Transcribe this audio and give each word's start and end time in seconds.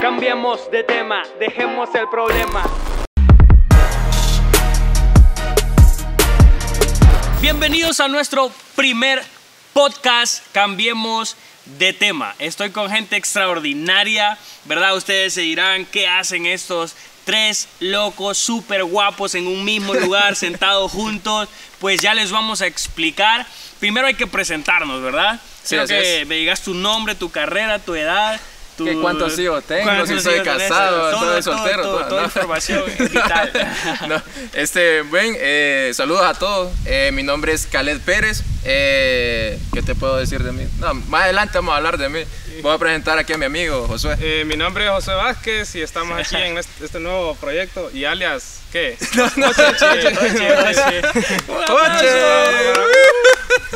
Cambiemos 0.00 0.70
de 0.70 0.84
tema, 0.84 1.22
dejemos 1.38 1.88
el 1.94 2.08
problema. 2.08 2.64
Bienvenidos 7.40 8.00
a 8.00 8.08
nuestro 8.08 8.50
primer 8.76 9.22
podcast, 9.72 10.44
Cambiemos 10.52 11.36
de 11.78 11.92
tema. 11.92 12.34
Estoy 12.38 12.70
con 12.70 12.90
gente 12.90 13.16
extraordinaria, 13.16 14.38
¿verdad? 14.64 14.96
Ustedes 14.96 15.34
se 15.34 15.42
dirán, 15.42 15.86
¿qué 15.86 16.06
hacen 16.06 16.46
estos 16.46 16.94
tres 17.24 17.68
locos 17.80 18.38
súper 18.38 18.84
guapos 18.84 19.34
en 19.34 19.46
un 19.46 19.64
mismo 19.64 19.94
lugar, 19.94 20.36
sentados 20.36 20.92
juntos? 20.92 21.48
Pues 21.80 22.00
ya 22.00 22.14
les 22.14 22.30
vamos 22.30 22.62
a 22.62 22.66
explicar. 22.66 23.46
Primero 23.80 24.06
hay 24.06 24.14
que 24.14 24.26
presentarnos, 24.26 25.02
¿verdad? 25.02 25.40
Sí, 25.62 25.76
que 25.88 26.22
es. 26.22 26.26
me 26.26 26.36
digas 26.36 26.62
tu 26.62 26.74
nombre, 26.74 27.14
tu 27.14 27.30
carrera, 27.30 27.78
tu 27.78 27.94
edad. 27.94 28.40
Tu... 28.76 28.84
¿Qué 28.84 28.94
cuántos 28.94 29.38
hijos 29.38 29.62
tengo? 29.64 29.84
cuántos 29.84 30.08
Si 30.08 30.20
soy 30.20 30.40
casado, 30.40 31.10
todo, 31.10 31.20
todo, 31.20 31.30
todo, 31.30 31.42
soltero. 31.42 31.82
todo, 31.82 31.98
todo, 31.98 32.08
toda 32.08 32.20
¿no? 32.20 32.26
información 32.26 32.82
vital. 32.98 33.52
No, 34.08 34.22
este, 34.52 35.02
buen, 35.02 35.36
eh, 35.38 35.92
saludos 35.94 36.24
a 36.24 36.34
todos. 36.34 36.72
Eh, 36.84 37.10
mi 37.12 37.22
nombre 37.22 37.52
es 37.52 37.66
Khaled 37.66 38.00
Pérez. 38.00 38.42
Eh, 38.64 39.58
¿Qué 39.72 39.82
te 39.82 39.94
puedo 39.94 40.16
decir 40.16 40.42
de 40.42 40.52
mí? 40.52 40.64
No, 40.78 40.94
más 40.94 41.24
adelante 41.24 41.58
vamos 41.58 41.74
a 41.74 41.76
hablar 41.76 41.98
de 41.98 42.08
mí. 42.08 42.20
Voy 42.62 42.74
a 42.74 42.78
presentar 42.78 43.18
aquí 43.18 43.32
a 43.32 43.38
mi 43.38 43.44
amigo 43.44 43.86
Josué. 43.86 44.16
Eh, 44.20 44.44
mi 44.46 44.56
nombre 44.56 44.84
es 44.84 44.90
José 44.90 45.12
Vázquez 45.12 45.74
y 45.74 45.82
estamos 45.82 46.18
aquí 46.18 46.36
en 46.36 46.56
este, 46.56 46.84
este 46.84 47.00
nuevo 47.00 47.34
proyecto 47.36 47.90
y 47.92 48.04
alias, 48.04 48.60
¿qué? 48.72 48.96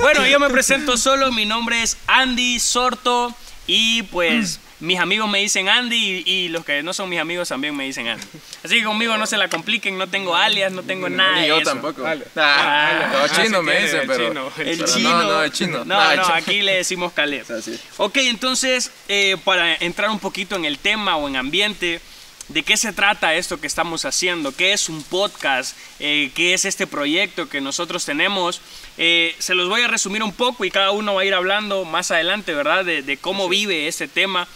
Bueno, 0.00 0.27
yo 0.27 0.38
me 0.38 0.48
presento 0.48 0.96
solo, 0.96 1.33
mi 1.33 1.44
nombre 1.44 1.83
es 1.83 1.96
Andy 2.06 2.60
Sorto 2.60 3.34
y 3.66 4.05
pues 4.05 4.60
mis 4.80 4.98
amigos 5.00 5.28
me 5.28 5.41
dicen 5.41 5.68
Andy 5.68 6.23
y, 6.24 6.30
y 6.30 6.48
los 6.48 6.64
que 6.64 6.82
no 6.82 6.92
son 6.92 7.09
mis 7.09 7.19
amigos 7.19 7.48
también 7.48 7.74
me 7.77 7.84
dicen 7.84 8.06
Andy. 8.09 8.24
Así 8.64 8.77
que 8.78 8.84
conmigo 8.84 9.16
no 9.16 9.27
se 9.27 9.36
la 9.36 9.48
compliquen, 9.48 9.98
no 9.98 10.06
tengo 10.06 10.36
alias, 10.36 10.70
no 10.72 10.83
tengo 10.83 11.08
nada 11.08 11.34
Ni 11.36 11.42
de 11.42 11.48
yo 11.48 11.56
eso. 11.58 11.70
tampoco. 11.70 12.05
Ah, 12.06 12.16
Ah, 12.36 13.11
los 13.22 13.33
así 13.33 13.42
chinos 13.42 13.64
me 13.64 13.80
dicen, 13.80 14.00
el 14.02 14.06
pero. 14.06 14.28
chino, 14.28 14.52
el 14.58 14.78
pero 14.78 14.86
chino. 14.94 15.11
No, 15.11 15.22
no, 15.25 15.42
el 15.42 15.52
chino. 15.52 15.84
No, 15.84 16.17
no, 16.17 16.22
chino. 16.22 16.34
aquí 16.34 16.62
le 16.62 16.75
decimos 16.77 17.12
Caleb. 17.12 17.44
Ok, 17.98 18.17
entonces, 18.19 18.91
eh, 19.08 19.36
para 19.44 19.75
entrar 19.75 20.11
un 20.11 20.19
poquito 20.20 20.56
en 20.56 20.64
el 20.64 20.78
tema 20.78 21.17
o 21.17 21.27
en 21.28 21.36
ambiente, 21.36 22.00
¿de 22.48 22.62
qué 22.62 22.77
se 22.77 22.92
trata 22.92 23.34
esto 23.34 23.61
que 23.61 23.67
estamos 23.67 24.05
haciendo? 24.05 24.52
¿Qué 24.55 24.72
es 24.72 24.89
un 24.89 25.02
podcast? 25.02 25.77
Eh, 25.98 26.30
¿Qué 26.34 26.55
es 26.55 26.64
este 26.64 26.86
proyecto 26.86 27.48
que 27.48 27.61
nosotros 27.61 28.05
tenemos? 28.05 28.61
Eh, 28.97 29.34
se 29.39 29.55
los 29.55 29.69
voy 29.69 29.83
a 29.83 29.89
resumir 29.89 30.22
un 30.22 30.33
poco 30.33 30.64
y 30.64 30.70
cada 30.70 30.92
uno 30.92 31.14
va 31.14 31.22
a 31.22 31.24
ir 31.24 31.34
hablando 31.34 31.84
más 31.84 32.11
adelante, 32.11 32.55
¿verdad? 32.55 32.84
De, 32.84 33.02
de 33.02 33.17
cómo 33.17 33.48
vive 33.48 33.89
este 33.89 34.06
tema. 34.08 34.47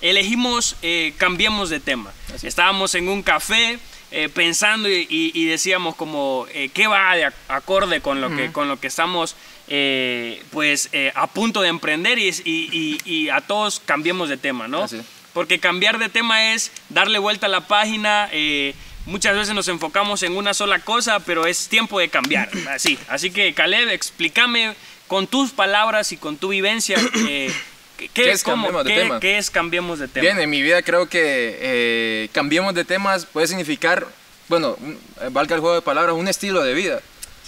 Elegimos, 0.00 0.76
eh, 0.82 1.14
cambiemos 1.18 1.70
de 1.70 1.80
tema. 1.80 2.12
Estábamos 2.42 2.94
en 2.94 3.08
un 3.08 3.22
café. 3.22 3.78
eh, 4.12 4.28
pensando 4.28 4.88
y, 4.88 5.04
y- 5.10 5.32
y 5.34 5.46
decíamos 5.46 5.96
como 5.96 6.46
eh, 6.54 6.70
qué 6.72 6.86
va 6.86 7.16
de 7.16 7.26
ac- 7.26 7.32
acorde 7.48 8.00
con 8.00 8.20
lo 8.20 8.34
que 8.36 8.52
con 8.52 8.68
lo 8.68 8.78
que 8.78 8.86
estamos 8.86 9.34
eh, 9.66 10.40
pues 10.52 10.90
a 11.16 11.26
punto 11.26 11.60
de 11.60 11.68
emprender 11.70 12.16
y, 12.20 13.28
a 13.30 13.40
todos 13.40 13.80
cambiemos 13.84 14.28
de 14.28 14.36
tema, 14.36 14.68
¿no? 14.68 14.84
Así. 14.84 15.00
Porque 15.32 15.58
cambiar 15.58 15.98
de 15.98 16.08
tema 16.08 16.52
es 16.54 16.70
darle 16.88 17.18
vuelta 17.18 17.46
a 17.46 17.48
la 17.50 17.66
página. 17.66 18.30
muchas 19.06 19.34
veces 19.36 19.54
nos 19.56 19.66
enfocamos 19.66 20.22
en 20.22 20.36
una 20.36 20.54
sola 20.54 20.78
cosa, 20.78 21.18
pero 21.20 21.44
es 21.44 21.68
tiempo 21.68 21.98
de 21.98 22.08
cambiar. 22.08 22.48
Así, 22.70 22.96
así 23.08 23.32
que 23.32 23.54
Caleb, 23.54 23.88
explícame 23.88 24.74
con 25.08 25.26
tus 25.26 25.50
palabras 25.50 26.12
y 26.12 26.16
con 26.16 26.36
tu 26.36 26.48
vivencia. 26.50 26.96
¿Qué, 27.96 28.08
¿Qué 28.08 28.30
es 28.30 28.42
cómo- 28.42 28.56
cambiemos 28.64 28.84
de 28.84 28.90
qué- 28.94 29.00
tema? 29.00 29.20
qué 29.20 29.38
es 29.38 29.50
cambiemos 29.50 29.98
de 29.98 30.08
tema? 30.08 30.22
Bien, 30.22 30.38
en 30.40 30.50
mi 30.50 30.62
vida 30.62 30.82
creo 30.82 31.08
que 31.08 31.58
eh, 31.60 32.28
cambiemos 32.32 32.74
de 32.74 32.84
temas 32.84 33.26
puede 33.26 33.46
significar, 33.46 34.06
bueno, 34.48 34.76
eh, 35.20 35.28
valga 35.30 35.54
el 35.54 35.60
juego 35.60 35.74
de 35.76 35.82
palabras, 35.82 36.14
un 36.14 36.28
estilo 36.28 36.62
de 36.62 36.74
vida. 36.74 37.00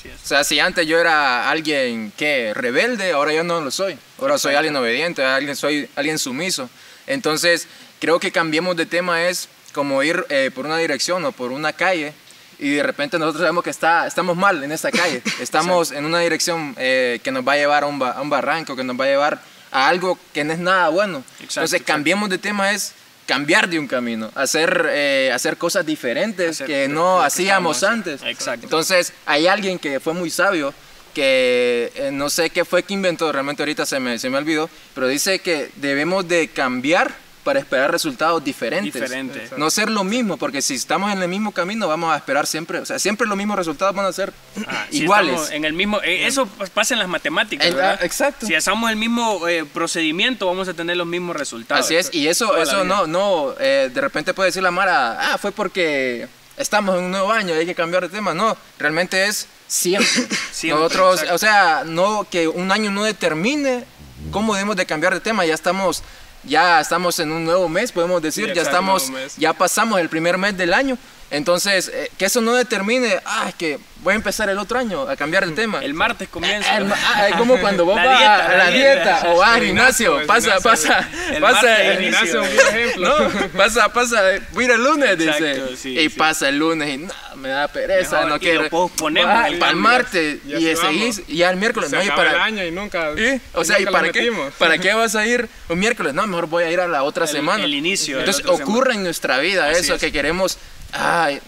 Es. 0.04 0.24
O 0.24 0.26
sea, 0.28 0.44
si 0.44 0.58
antes 0.60 0.86
yo 0.86 0.98
era 0.98 1.50
alguien 1.50 2.12
que 2.16 2.54
rebelde, 2.54 3.12
ahora 3.12 3.32
yo 3.32 3.42
no 3.44 3.60
lo 3.60 3.70
soy. 3.70 3.98
Ahora 4.20 4.38
soy 4.38 4.54
alguien 4.54 4.74
obediente, 4.76 5.22
alguien, 5.24 5.54
soy 5.56 5.88
alguien 5.96 6.18
sumiso. 6.18 6.70
Entonces, 7.06 7.66
creo 8.00 8.20
que 8.20 8.30
cambiemos 8.30 8.76
de 8.76 8.86
tema 8.86 9.28
es 9.28 9.48
como 9.72 10.02
ir 10.02 10.24
eh, 10.28 10.50
por 10.54 10.66
una 10.66 10.78
dirección 10.78 11.24
o 11.24 11.32
por 11.32 11.50
una 11.52 11.72
calle 11.72 12.12
y 12.60 12.70
de 12.70 12.82
repente 12.82 13.18
nosotros 13.18 13.40
sabemos 13.42 13.62
que 13.64 13.70
está, 13.70 14.06
estamos 14.06 14.36
mal 14.36 14.62
en 14.64 14.72
esta 14.72 14.90
calle. 14.90 15.20
Estamos 15.40 15.92
en 15.92 16.04
una 16.04 16.20
dirección 16.20 16.74
eh, 16.78 17.20
que 17.22 17.30
nos 17.30 17.46
va 17.46 17.52
a 17.52 17.56
llevar 17.56 17.82
a 17.84 17.86
un, 17.86 17.98
ba- 17.98 18.12
a 18.12 18.20
un 18.22 18.30
barranco, 18.30 18.74
que 18.76 18.84
nos 18.84 18.98
va 18.98 19.04
a 19.04 19.08
llevar 19.08 19.40
a 19.70 19.88
algo 19.88 20.18
que 20.32 20.44
no 20.44 20.52
es 20.52 20.58
nada 20.58 20.88
bueno. 20.88 21.18
Exacto, 21.40 21.60
Entonces, 21.60 21.82
cambiemos 21.82 22.28
de 22.30 22.38
tema 22.38 22.72
es 22.72 22.94
cambiar 23.26 23.68
de 23.68 23.78
un 23.78 23.86
camino, 23.86 24.30
hacer, 24.34 24.88
eh, 24.90 25.30
hacer 25.34 25.58
cosas 25.58 25.84
diferentes 25.84 26.62
Hacer 26.62 26.66
que 26.66 26.88
no 26.88 27.20
que 27.20 27.26
hacíamos 27.26 27.82
antes. 27.82 28.22
Exacto. 28.22 28.64
Entonces, 28.64 29.12
hay 29.26 29.46
alguien 29.46 29.78
que 29.78 30.00
fue 30.00 30.14
muy 30.14 30.30
sabio, 30.30 30.72
que 31.14 31.92
eh, 31.94 32.10
no 32.12 32.30
sé 32.30 32.50
qué 32.50 32.64
fue 32.64 32.82
que 32.82 32.94
inventó, 32.94 33.30
realmente 33.30 33.62
ahorita 33.62 33.84
se 33.84 34.00
me, 34.00 34.18
se 34.18 34.30
me 34.30 34.38
olvidó, 34.38 34.70
pero 34.94 35.08
dice 35.08 35.40
que 35.40 35.70
debemos 35.76 36.26
de 36.26 36.48
cambiar 36.48 37.14
para 37.44 37.58
esperar 37.60 37.90
resultados 37.90 38.42
diferentes. 38.44 38.92
Diferente. 38.92 39.48
No 39.56 39.70
ser 39.70 39.88
lo 39.90 40.04
mismo, 40.04 40.36
porque 40.36 40.60
si 40.62 40.74
estamos 40.74 41.12
en 41.12 41.22
el 41.22 41.28
mismo 41.28 41.52
camino 41.52 41.88
vamos 41.88 42.12
a 42.12 42.16
esperar 42.16 42.46
siempre, 42.46 42.78
o 42.80 42.86
sea, 42.86 42.98
siempre 42.98 43.26
los 43.26 43.36
mismos 43.36 43.56
resultados 43.56 43.94
van 43.94 44.06
a 44.06 44.12
ser 44.12 44.32
Ah, 44.66 44.86
iguales. 44.90 45.50
en 45.50 45.64
el 45.64 45.72
mismo, 45.72 46.00
eh, 46.02 46.26
eso 46.26 46.46
pasa 46.74 46.94
en 46.94 47.00
las 47.00 47.08
matemáticas, 47.08 47.66
En- 47.66 47.74
¿verdad? 47.74 47.98
ah, 48.00 48.04
exacto. 48.04 48.46
Si 48.46 48.54
hacemos 48.54 48.90
el 48.90 48.96
mismo 48.96 49.46
eh, 49.48 49.64
procedimiento, 49.64 50.46
vamos 50.46 50.68
a 50.68 50.74
tener 50.74 50.96
los 50.96 51.06
mismos 51.06 51.36
resultados. 51.36 51.84
Así 51.84 51.96
es, 51.96 52.10
y 52.12 52.28
eso, 52.28 52.56
eso 52.56 52.84
no, 52.84 53.06
no, 53.06 53.54
eh, 53.60 53.90
de 53.92 54.00
repente 54.00 54.34
puede 54.34 54.48
decir 54.48 54.62
la 54.62 54.70
Mara, 54.70 55.32
ah, 55.32 55.38
fue 55.38 55.52
porque 55.52 56.28
estamos 56.56 56.96
en 56.98 57.04
un 57.04 57.10
nuevo 57.12 57.30
año 57.32 57.54
y 57.54 57.58
hay 57.58 57.66
que 57.66 57.74
cambiar 57.74 58.02
de 58.02 58.08
tema. 58.08 58.34
No, 58.34 58.56
realmente 58.78 59.26
es 59.26 59.46
siempre. 59.66 60.08
Siempre, 60.52 60.82
Nosotros, 60.82 61.14
exacto. 61.20 61.34
o 61.34 61.38
sea, 61.38 61.82
no 61.86 62.26
que 62.30 62.48
un 62.48 62.72
año 62.72 62.90
no 62.90 63.04
determine 63.04 63.84
cómo 64.32 64.54
debemos 64.54 64.74
de 64.76 64.86
cambiar 64.86 65.14
de 65.14 65.20
tema. 65.20 65.44
Ya 65.46 65.54
estamos, 65.54 66.02
ya 66.44 66.80
estamos 66.80 67.18
en 67.18 67.32
un 67.32 67.44
nuevo 67.44 67.68
mes, 67.68 67.92
podemos 67.92 68.22
decir, 68.22 68.48
Sí, 68.48 68.54
ya 68.54 68.62
estamos, 68.62 69.10
ya 69.36 69.52
pasamos 69.52 70.00
el 70.00 70.08
primer 70.08 70.38
mes 70.38 70.56
del 70.56 70.72
año. 70.74 70.98
Entonces, 71.30 71.90
eh, 71.92 72.10
que 72.16 72.24
eso 72.24 72.40
no 72.40 72.54
determine, 72.54 73.20
ah, 73.26 73.46
es 73.50 73.54
que 73.54 73.78
voy 74.02 74.12
a 74.12 74.16
empezar 74.16 74.48
el 74.48 74.56
otro 74.56 74.78
año 74.78 75.02
a 75.02 75.14
cambiar 75.14 75.46
de 75.46 75.52
tema. 75.52 75.80
El 75.80 75.92
martes 75.92 76.26
comienza. 76.28 76.74
Ah, 76.74 76.94
ah, 77.16 77.28
es 77.28 77.36
como 77.36 77.58
cuando 77.60 77.84
vos 77.84 77.96
vas 78.02 78.22
a 78.22 78.56
la 78.56 78.70
dieta. 78.70 79.24
o 79.26 79.36
vas 79.36 79.56
al 79.56 79.62
gimnasio, 79.64 80.20
gimnasio, 80.20 80.20
el 80.20 80.26
pasa, 80.26 80.54
gimnasio. 80.56 80.70
pasa, 80.70 81.08
El 81.34 81.42
pasa, 81.42 81.82
el 81.82 82.14
un 82.38 82.54
buen 82.54 82.66
ejemplo. 82.68 83.18
no, 83.18 83.48
pasa, 83.58 83.92
pasa, 83.92 84.22
voy 84.52 84.64
a 84.64 84.66
ir 84.68 84.72
el 84.72 84.82
lunes, 84.84 85.18
dice. 85.18 85.50
Exacto, 85.50 85.76
sí, 85.76 85.98
y 85.98 86.08
sí. 86.08 86.16
pasa 86.16 86.48
el 86.48 86.58
lunes 86.58 86.88
y 86.94 86.96
no, 86.96 87.12
me 87.38 87.48
da 87.48 87.68
pereza, 87.68 88.16
Mejor, 88.16 88.28
no 88.30 88.36
y 88.36 88.38
quiero. 88.40 88.62
lo 88.64 88.68
posponemos 88.70 89.30
Ah, 89.34 89.48
el 89.48 89.58
para 89.58 89.70
el 89.70 89.76
martes 89.76 90.38
Y 90.46 90.54
y, 90.68 90.76
seguís, 90.76 91.22
y 91.28 91.36
ya 91.38 91.50
el 91.50 91.56
miércoles, 91.56 91.90
Se 91.90 91.96
no, 91.96 92.02
y 92.02 92.06
acaba 92.06 92.22
el 92.24 92.28
para. 92.32 92.44
año 92.44 92.64
y 92.64 92.70
nunca. 92.70 93.10
O 93.54 93.64
sea, 93.64 93.80
¿y 93.80 93.86
para 93.86 94.10
qué? 94.12 94.30
¿Para 94.58 94.78
qué 94.78 94.92
vas 94.94 95.14
a 95.14 95.26
ir 95.26 95.48
un 95.68 95.78
miércoles? 95.78 96.14
No, 96.14 96.26
mejor 96.26 96.46
voy 96.46 96.64
a 96.64 96.70
ir 96.70 96.80
a 96.80 96.88
la 96.88 97.02
otra 97.04 97.24
El- 97.24 97.30
semana. 97.30 97.64
el 97.64 97.74
inicio 97.74 98.18
Entonces 98.18 98.44
ocurre 98.46 98.94
en 98.94 99.02
nuestra 99.04 99.38
vida 99.38 99.68
Así 99.70 99.80
eso, 99.80 99.94
es. 99.94 100.00
que 100.00 100.12
queremos, 100.12 100.58
ay, 100.92 101.40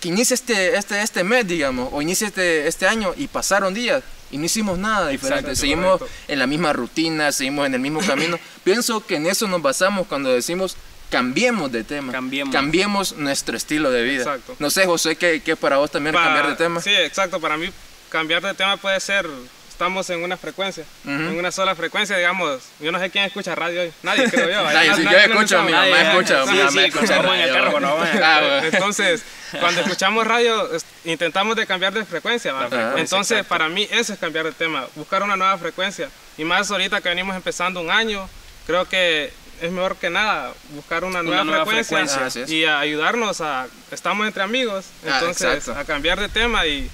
que 0.00 0.08
inicie 0.08 0.34
este, 0.34 0.76
este, 0.76 1.00
este 1.00 1.24
mes, 1.24 1.46
digamos, 1.48 1.88
o 1.92 2.02
inicie 2.02 2.26
este, 2.26 2.66
este 2.68 2.86
año 2.86 3.14
y 3.16 3.26
pasaron 3.26 3.72
días 3.72 4.02
y 4.30 4.36
no 4.38 4.44
hicimos 4.44 4.78
nada 4.78 5.08
diferente. 5.08 5.56
Seguimos 5.56 6.00
en 6.28 6.38
la 6.38 6.46
misma 6.46 6.72
rutina, 6.72 7.32
seguimos 7.32 7.66
en 7.66 7.74
el 7.74 7.80
mismo 7.80 8.00
camino. 8.00 8.38
Pienso 8.64 9.04
que 9.06 9.16
en 9.16 9.26
eso 9.26 9.46
nos 9.48 9.60
basamos 9.62 10.06
cuando 10.06 10.30
decimos 10.32 10.76
cambiemos 11.12 11.70
de 11.70 11.84
tema, 11.84 12.10
Cambiemos. 12.12 13.12
nuestro 13.16 13.56
estilo 13.56 13.90
de 13.90 14.02
vida. 14.02 14.22
Exacto. 14.22 14.56
No 14.58 14.70
sé, 14.70 14.86
José, 14.86 15.14
¿qué, 15.16 15.42
qué 15.44 15.54
para 15.54 15.76
vos 15.76 15.90
también 15.90 16.14
cambiar 16.16 16.48
de 16.48 16.56
tema? 16.56 16.80
Sí, 16.80 16.90
exacto. 16.94 17.38
Para 17.40 17.56
mí, 17.56 17.70
cambiar 18.08 18.42
de 18.42 18.54
tema 18.54 18.76
puede 18.78 18.98
ser. 18.98 19.28
Estamos 19.68 20.08
en 20.10 20.22
una 20.22 20.36
frecuencia, 20.36 20.84
Ujú. 21.04 21.10
en 21.12 21.38
una 21.38 21.50
sola 21.50 21.74
frecuencia, 21.74 22.16
digamos. 22.16 22.60
Yo 22.78 22.92
no 22.92 23.00
sé 23.00 23.10
quién 23.10 23.24
escucha 23.24 23.54
radio 23.54 23.80
hoy. 23.80 23.92
Nadie, 24.02 24.30
creo 24.30 24.48
yo. 24.48 24.62
Nadie, 24.72 24.90
Nadie- 24.90 24.94
si 24.94 25.02
yo 25.02 25.10
nadie 25.10 25.18
escucho, 25.24 25.34
mi 25.34 25.42
escuchamos. 25.42 25.70
mamá 25.72 25.86
Nadie, 25.88 26.10
escucha, 26.20 26.44
mi 26.52 26.58
mamá 26.58 26.70
sí, 26.70 26.78
escucha 26.78 27.22
radio. 27.22 27.52
carro, 27.54 27.98
Ah. 28.22 28.60
Entonces, 28.64 29.22
cuando 29.58 29.80
escuchamos 29.80 30.26
radio, 30.26 30.68
intentamos 31.04 31.56
de 31.56 31.66
cambiar 31.66 31.92
de 31.94 32.04
frecuencia. 32.04 32.52
Entonces, 32.96 33.38
exacto. 33.38 33.48
para 33.48 33.68
mí 33.68 33.88
eso 33.90 34.12
es 34.12 34.18
cambiar 34.20 34.44
de 34.44 34.52
tema, 34.52 34.86
buscar 34.94 35.22
una 35.22 35.36
nueva 35.36 35.58
frecuencia. 35.58 36.08
Y 36.38 36.44
más 36.44 36.70
ahorita 36.70 37.00
que 37.00 37.08
venimos 37.08 37.34
empezando 37.34 37.80
un 37.80 37.90
año, 37.90 38.28
creo 38.66 38.84
que 38.88 39.32
es 39.62 39.70
mejor 39.72 39.96
que 39.96 40.10
nada 40.10 40.52
buscar 40.70 41.04
una 41.04 41.22
nueva, 41.22 41.44
nueva 41.44 41.64
frecuencia, 41.66 42.28
y 42.48 42.64
a 42.64 42.80
ayudarnos 42.80 43.40
a, 43.40 43.66
estamos 43.90 44.26
entre 44.26 44.42
amigos, 44.42 44.86
Ah, 45.06 45.18
entonces 45.20 45.54
exacto. 45.58 45.80
a 45.80 45.84
cambiar 45.84 46.20
de 46.20 46.28
tema 46.28 46.66
y 46.66 46.90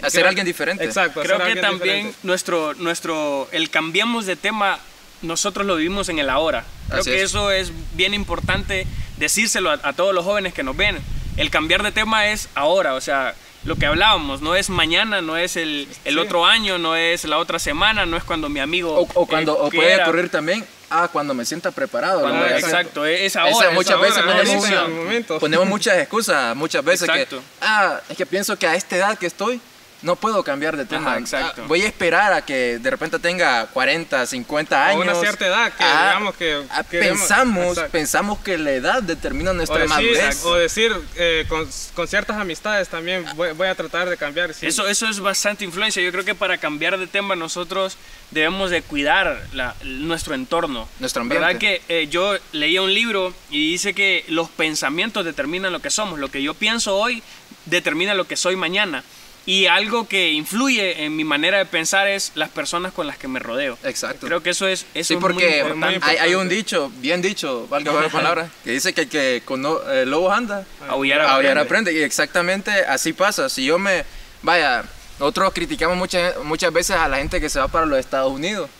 Hacer 0.00 0.20
creo- 0.20 0.28
alguien 0.28 0.46
diferente. 0.46 0.84
Exacto. 0.84 1.20
Creo 1.22 1.38
que 1.38 1.56
también 1.56 1.96
diferente. 2.06 2.18
nuestro, 2.22 2.74
nuestro, 2.74 3.48
el 3.52 3.70
cambiamos 3.70 4.26
de 4.26 4.36
tema, 4.36 4.78
nosotros 5.20 5.66
lo 5.66 5.76
vivimos 5.76 6.08
en 6.08 6.18
el 6.18 6.28
ahora. 6.30 6.64
Creo 6.88 7.00
Así 7.00 7.10
que 7.10 7.16
es. 7.18 7.30
eso 7.30 7.50
es 7.50 7.72
bien 7.94 8.14
importante 8.14 8.86
decírselo 9.18 9.70
a, 9.70 9.78
a 9.82 9.92
todos 9.92 10.14
los 10.14 10.24
jóvenes 10.24 10.54
que 10.54 10.62
nos 10.62 10.76
ven. 10.76 10.98
El 11.36 11.50
cambiar 11.50 11.82
de 11.82 11.92
tema 11.92 12.26
es 12.28 12.48
ahora, 12.54 12.94
o 12.94 13.00
sea, 13.00 13.34
lo 13.64 13.76
que 13.76 13.86
hablábamos, 13.86 14.40
no 14.42 14.56
es 14.56 14.68
mañana, 14.70 15.20
no 15.22 15.36
es 15.36 15.56
el, 15.56 15.86
el 16.04 16.14
Sí. 16.14 16.18
otro 16.20 16.44
año, 16.46 16.78
no 16.78 16.96
es 16.96 17.24
la 17.24 17.38
otra 17.38 17.60
semana, 17.60 18.04
no 18.04 18.16
es 18.16 18.24
cuando 18.24 18.48
mi 18.48 18.58
amigo... 18.58 18.92
O, 18.98 19.08
o 19.14 19.26
cuando 19.26 19.52
eh, 19.54 19.58
o 19.60 19.70
puede 19.70 20.02
ocurrir 20.02 20.28
también 20.30 20.66
ah, 20.92 21.08
cuando 21.12 21.34
me 21.34 21.44
sienta 21.44 21.70
preparado. 21.70 22.20
lo 22.20 22.26
Cuando- 22.28 22.40
voy 22.44 22.52
a 22.52 22.56
hacer". 22.56 22.68
exacto, 22.68 23.06
es 23.06 23.20
Esa 23.22 23.42
ahora. 23.42 23.68
es 23.68 23.74
muchas 23.74 23.96
ahora, 23.96 24.08
veces 24.08 24.22
ponemos, 24.22 25.40
ponemos 25.40 25.66
muchas 25.66 25.98
excusas, 25.98 26.54
muchas 26.56 26.84
veces 26.84 27.08
Exacto. 27.08 27.38
que, 27.38 27.44
ah, 27.62 28.00
es 28.08 28.16
que 28.16 28.26
pienso 28.26 28.56
que 28.58 28.66
a 28.66 28.74
esta 28.74 28.96
edad 28.96 29.18
que 29.18 29.26
estoy, 29.26 29.60
no 30.02 30.16
puedo 30.16 30.42
cambiar 30.44 30.76
de 30.76 30.84
tema. 30.84 31.10
Ajá, 31.12 31.18
exacto. 31.20 31.62
Ah, 31.62 31.68
voy 31.68 31.82
a 31.82 31.86
esperar 31.86 32.32
a 32.32 32.44
que 32.44 32.78
de 32.78 32.90
repente 32.90 33.18
tenga 33.18 33.66
40, 33.66 34.26
50 34.26 34.76
O 34.76 34.82
años. 34.82 35.02
una 35.02 35.14
cierta 35.14 35.46
edad 35.46 35.72
que, 35.72 35.84
Ah, 35.84 36.06
digamos, 36.08 36.34
que 36.36 36.62
ah, 36.70 36.82
pensamos, 36.82 37.68
Exacto. 37.68 37.92
pensamos 37.92 38.38
que 38.40 38.58
la 38.58 38.72
edad 38.72 39.02
determina 39.02 39.50
O 39.52 39.54
nuestra 39.54 39.78
decir, 39.78 39.90
madurez. 39.94 40.44
o 40.44 40.54
decir 40.56 40.92
eh, 41.16 41.44
con, 41.48 41.68
con 41.94 42.08
ciertas 42.08 42.36
amistades 42.38 42.88
también 42.88 43.24
voy, 43.36 43.52
voy 43.52 43.68
a 43.68 43.74
tratar 43.74 44.08
de 44.08 44.16
cambiar. 44.16 44.52
sí. 44.54 44.66
Eso, 44.66 44.88
eso 44.88 45.08
es 45.08 45.20
bastante 45.20 45.64
influencia. 45.64 46.02
Yo 46.02 46.10
creo 46.12 46.24
que 46.24 46.34
para 46.34 46.58
cambiar 46.58 46.98
de 46.98 47.06
tema 47.06 47.36
nosotros 47.36 47.96
debemos 48.30 48.70
de 48.70 48.82
cuidar 48.82 49.40
la- 49.52 49.74
nuestro 49.84 50.34
entorno. 50.34 50.88
Nuestro 50.98 51.22
ambiente. 51.22 51.46
¿Verdad 51.46 51.60
que 51.60 51.82
eh, 51.88 52.08
yo 52.08 52.36
leía 52.52 52.82
un 52.82 52.92
libro 52.92 53.32
y 53.50 53.70
dice 53.70 53.94
que 53.94 54.24
los 54.28 54.48
pensamientos 54.48 55.24
determinan 55.24 55.72
lo 55.72 55.80
que 55.80 55.90
somos. 55.90 56.18
Lo 56.18 56.28
que 56.30 56.42
yo 56.42 56.54
pienso 56.54 56.96
hoy 56.96 57.22
determina 57.66 58.14
lo 58.14 58.26
que 58.26 58.36
soy 58.36 58.56
mañana. 58.56 59.04
Y 59.44 59.66
algo 59.66 60.06
que 60.06 60.30
influye 60.30 61.04
en 61.04 61.16
mi 61.16 61.24
manera 61.24 61.58
de 61.58 61.66
pensar 61.66 62.06
es 62.06 62.30
las 62.36 62.48
personas 62.48 62.92
con 62.92 63.08
las 63.08 63.18
que 63.18 63.26
me 63.26 63.40
rodeo. 63.40 63.76
Exacto. 63.82 64.26
Creo 64.28 64.40
que 64.40 64.50
eso 64.50 64.68
es, 64.68 64.86
eso 64.94 65.08
Sí, 65.08 65.14
es 65.14 65.20
porque 65.20 65.64
muy 65.64 65.70
importante. 65.74 66.00
hay, 66.10 66.16
hay 66.18 66.34
un 66.36 66.48
dicho, 66.48 66.92
bien 66.98 67.20
dicho, 67.20 67.66
valga 67.68 67.92
la 67.92 68.08
palabra, 68.08 68.48
que 68.62 68.70
dice 68.70 68.92
que 68.92 69.00
el 69.02 69.08
que 69.08 69.42
con 69.44 69.60
no- 69.62 69.80
eh, 69.90 70.06
lobos 70.06 70.32
anda, 70.32 70.64
Aullar 70.88 71.22
aullar 71.22 71.58
aprende. 71.58 71.90
aprende. 71.90 71.92
Y 71.94 72.02
exactamente 72.04 72.70
así 72.86 73.12
pasa. 73.12 73.48
Si 73.48 73.64
yo 73.64 73.80
me, 73.80 74.04
vaya, 74.42 74.84
nosotros 75.18 75.52
criticamos 75.52 75.96
muchas, 75.96 76.36
muchas 76.44 76.72
veces 76.72 76.94
a 76.96 77.08
la 77.08 77.16
gente 77.16 77.40
que 77.40 77.48
se 77.48 77.58
va 77.58 77.66
para 77.66 77.84
los 77.86 77.98
Estados 77.98 78.30
Unidos. 78.32 78.70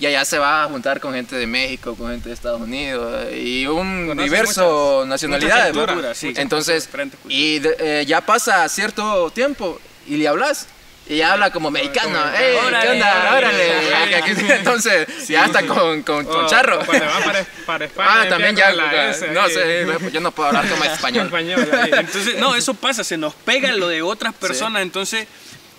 Y 0.00 0.06
allá 0.06 0.24
se 0.24 0.38
va 0.38 0.62
a 0.64 0.68
juntar 0.68 1.00
con 1.00 1.12
gente 1.14 1.34
de 1.36 1.46
México, 1.46 1.94
con 1.96 2.10
gente 2.10 2.28
de 2.28 2.34
Estados 2.34 2.60
Unidos 2.60 3.32
y 3.34 3.66
un 3.66 4.06
Conoce 4.08 4.24
diverso 4.24 4.94
muchas- 4.98 5.08
nacionalidades. 5.08 5.74
muchas 5.74 5.86
culturas, 5.92 6.18
sí. 6.18 6.32
Entonces, 6.36 6.88
y 7.28 7.58
de- 7.60 7.76
eh, 7.78 8.04
ya 8.06 8.20
pasa 8.20 8.68
cierto 8.68 9.28
tiempo 9.30 9.80
y 10.08 10.16
le 10.16 10.28
hablas. 10.28 10.66
Y 11.08 11.22
habla 11.22 11.50
como 11.50 11.70
mexicano, 11.70 12.18
¡Ey, 12.38 12.54
¿qué 12.82 12.88
onda? 12.90 13.34
órale. 13.34 14.56
Entonces, 14.56 15.26
ya 15.26 15.46
está 15.46 15.64
con, 15.66 16.02
con, 16.02 16.26
con 16.26 16.46
charro. 16.48 16.80
o 16.80 16.84
cuando 16.84 17.06
van 17.06 17.22
para, 17.22 17.44
para 17.64 17.84
España. 17.86 18.08
Ah, 18.12 18.28
también 18.28 18.54
ya. 18.54 18.72
la 18.72 19.08
S 19.08 19.26
no 19.28 19.48
sé, 19.48 19.86
no, 19.86 20.08
yo 20.10 20.20
no 20.20 20.32
puedo 20.32 20.48
hablar 20.50 20.68
como 20.68 20.84
español. 20.84 21.26
Español. 21.32 21.66
Entonces, 21.72 22.38
no, 22.38 22.54
eso 22.54 22.74
pasa, 22.74 23.04
se 23.04 23.16
nos 23.16 23.32
pega 23.32 23.72
lo 23.72 23.88
de 23.88 24.02
otras 24.02 24.34
personas. 24.34 24.82
Entonces, 24.82 25.26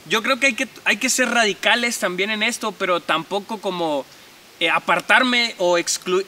yo 0.08 0.24
creo 0.24 0.40
que 0.40 0.48
hay, 0.48 0.54
que 0.54 0.68
hay 0.84 0.98
que 0.98 1.10
ser 1.10 1.30
radicales 1.30 2.00
también 2.00 2.32
en 2.32 2.42
esto, 2.42 2.72
pero 2.72 3.00
tampoco 3.00 3.62
como 3.62 4.08
eh, 4.60 4.72
apartarme 4.72 5.54
o 5.60 5.78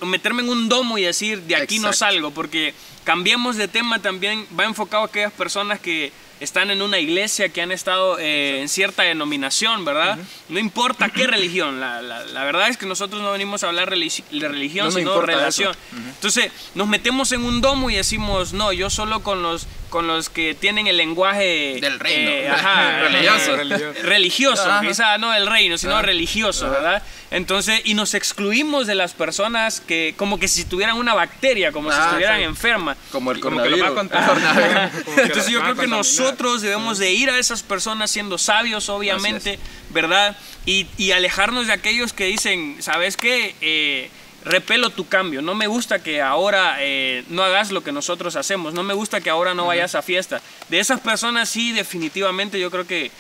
meterme 0.06 0.44
en 0.44 0.50
un 0.50 0.70
domo 0.70 1.00
y 1.00 1.04
decir 1.04 1.42
de 1.42 1.56
aquí 1.56 1.80
no 1.80 1.88
Exacto. 1.88 2.14
salgo, 2.14 2.32
porque 2.32 2.76
cambiemos 3.04 3.58
de 3.58 3.68
tema 3.68 4.00
también, 4.00 4.46
va 4.58 4.66
enfocado 4.66 5.04
a 5.04 5.08
aquellas 5.08 5.34
personas 5.34 5.80
que 5.80 6.12
están 6.42 6.72
en 6.72 6.82
una 6.82 7.00
iglesia, 7.00 7.50
que 7.50 7.62
han 7.62 7.72
estado 7.72 8.18
eh, 8.20 8.60
en 8.62 8.68
cierta 8.68 9.04
denominación, 9.04 9.86
¿verdad? 9.86 10.18
No 10.50 10.60
importa 10.60 11.08
qué 11.10 11.28
religión, 11.28 11.80
la, 11.80 12.02
la- 12.02 12.26
la 12.26 12.44
verdad 12.44 12.68
es 12.68 12.78
que 12.78 12.86
nosotros 12.86 13.22
no 13.22 13.32
venimos 13.32 13.64
a 13.64 13.68
hablar 13.68 13.90
religi- 13.90 14.24
de 14.32 14.48
religión, 14.48 14.88
No 14.88 14.92
sino 14.92 15.12
relación. 15.22 15.76
Entonces, 16.16 16.52
nos 16.76 16.88
metemos 16.88 17.32
en 17.32 17.44
un 17.44 17.62
domo 17.62 17.90
y 17.90 17.96
decimos, 17.96 18.52
no, 18.54 18.74
yo 18.74 18.90
solo 18.90 19.22
con 19.24 19.42
los, 19.44 19.68
con 19.92 20.08
los 20.08 20.30
que 20.30 20.56
tienen 20.56 20.88
el 20.88 20.98
lenguaje... 20.98 21.78
Del 21.80 22.00
reino. 22.00 22.32
eh, 22.32 22.50
ajá, 22.52 23.02
Religioso. 23.02 23.58
religioso. 24.02 24.72
Ajá. 24.72 24.82
quizá 24.82 25.18
no 25.20 25.32
el 25.36 25.46
reino, 25.46 25.78
sino 25.78 26.02
religioso, 26.02 26.66
Ajá. 26.66 26.74
¿verdad? 26.74 27.04
Entonces, 27.30 27.82
y 27.86 27.94
nos 27.94 28.14
excluimos 28.14 28.88
de 28.88 28.96
las 28.96 29.14
personas 29.14 29.80
que, 29.80 30.16
como 30.18 30.40
que 30.40 30.48
si 30.48 30.66
tuvieran 30.66 30.98
una 30.98 31.14
bacteria, 31.14 31.72
como 31.72 31.92
si 31.92 31.98
Ah, 32.00 32.06
estuvieran 32.08 32.40
sí. 32.40 32.44
enfermas. 32.44 32.98
Como 33.12 33.32
el 33.32 33.40
Como 33.40 33.62
que 33.62 33.70
lo 33.70 33.78
va 33.78 33.88
a 33.88 33.94
coronavirus. 33.94 35.08
Entonces 35.18 35.48
yo 35.52 35.62
creo 35.62 35.76
que 35.76 35.88
nosotros 35.88 36.62
debemos 36.62 36.98
de 36.98 37.12
ir 37.14 37.30
a 37.30 37.38
esas 37.38 37.62
personas 37.64 38.10
siendo 38.12 38.38
sabios, 38.38 38.90
obviamente, 38.90 39.60
¿verdad? 39.92 40.36
Y, 40.66 40.88
y 40.98 41.12
alejarnos 41.12 41.68
de 41.68 41.74
aquellos 41.74 42.14
que 42.14 42.26
dicen, 42.26 42.78
¿sabes 42.80 43.18
qué? 43.18 43.56
Eh, 43.62 44.10
repelo 44.46 44.90
tu 44.90 45.08
cambio, 45.08 45.42
no 45.42 45.54
me 45.56 45.68
gusta 45.68 46.02
que 46.02 46.22
ahora 46.22 46.78
eh, 46.80 47.24
no 47.30 47.44
hagas 47.44 47.72
lo 47.72 47.84
que 47.84 47.92
nosotros 47.92 48.36
hacemos, 48.36 48.74
no 48.74 48.84
me 48.84 48.94
gusta 48.94 49.22
que 49.22 49.30
ahora 49.30 49.54
no 49.54 49.68
vayas 49.68 49.96
a 49.96 50.02
fiesta. 50.02 50.42
De 50.70 50.80
esas 50.80 51.00
personas 51.00 51.50
sí, 51.50 51.72
definitivamente 51.72 52.60
yo 52.60 52.72
creo 52.72 52.88
que, 52.88 53.12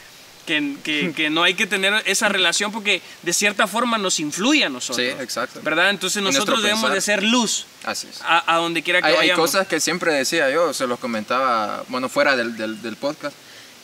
que, 0.45 0.75
que- 0.83 1.13
que 1.15 1.29
no 1.29 1.43
hay 1.43 1.53
que 1.53 1.67
tener 1.67 2.01
esa 2.07 2.27
relación 2.27 2.71
porque 2.71 3.01
de 3.21 3.33
cierta 3.33 3.67
forma 3.67 3.97
nos 3.99 4.19
influye 4.19 4.65
a 4.65 4.69
nosotros. 4.69 4.97
Sí, 5.05 5.21
exacto. 5.21 5.59
¿Verdad? 5.63 5.91
Entonces 5.91 6.23
nosotros 6.23 6.61
debemos 6.63 6.81
pensar. 6.89 6.95
de 6.95 7.01
ser 7.01 7.23
luz 7.23 7.65
Así 7.83 8.07
es. 8.09 8.21
a, 8.23 8.55
a 8.55 8.57
donde 8.57 8.81
quiera 8.81 9.01
que 9.01 9.07
Hay, 9.07 9.13
hay 9.13 9.17
vayamos. 9.19 9.51
cosas 9.51 9.67
que 9.67 9.79
siempre 9.79 10.11
decía 10.13 10.49
yo, 10.49 10.73
se 10.73 10.87
los 10.87 10.97
comentaba, 10.99 11.83
bueno, 11.89 12.09
fuera 12.09 12.35
del, 12.35 12.57
del, 12.57 12.81
del 12.81 12.95
podcast, 12.95 13.35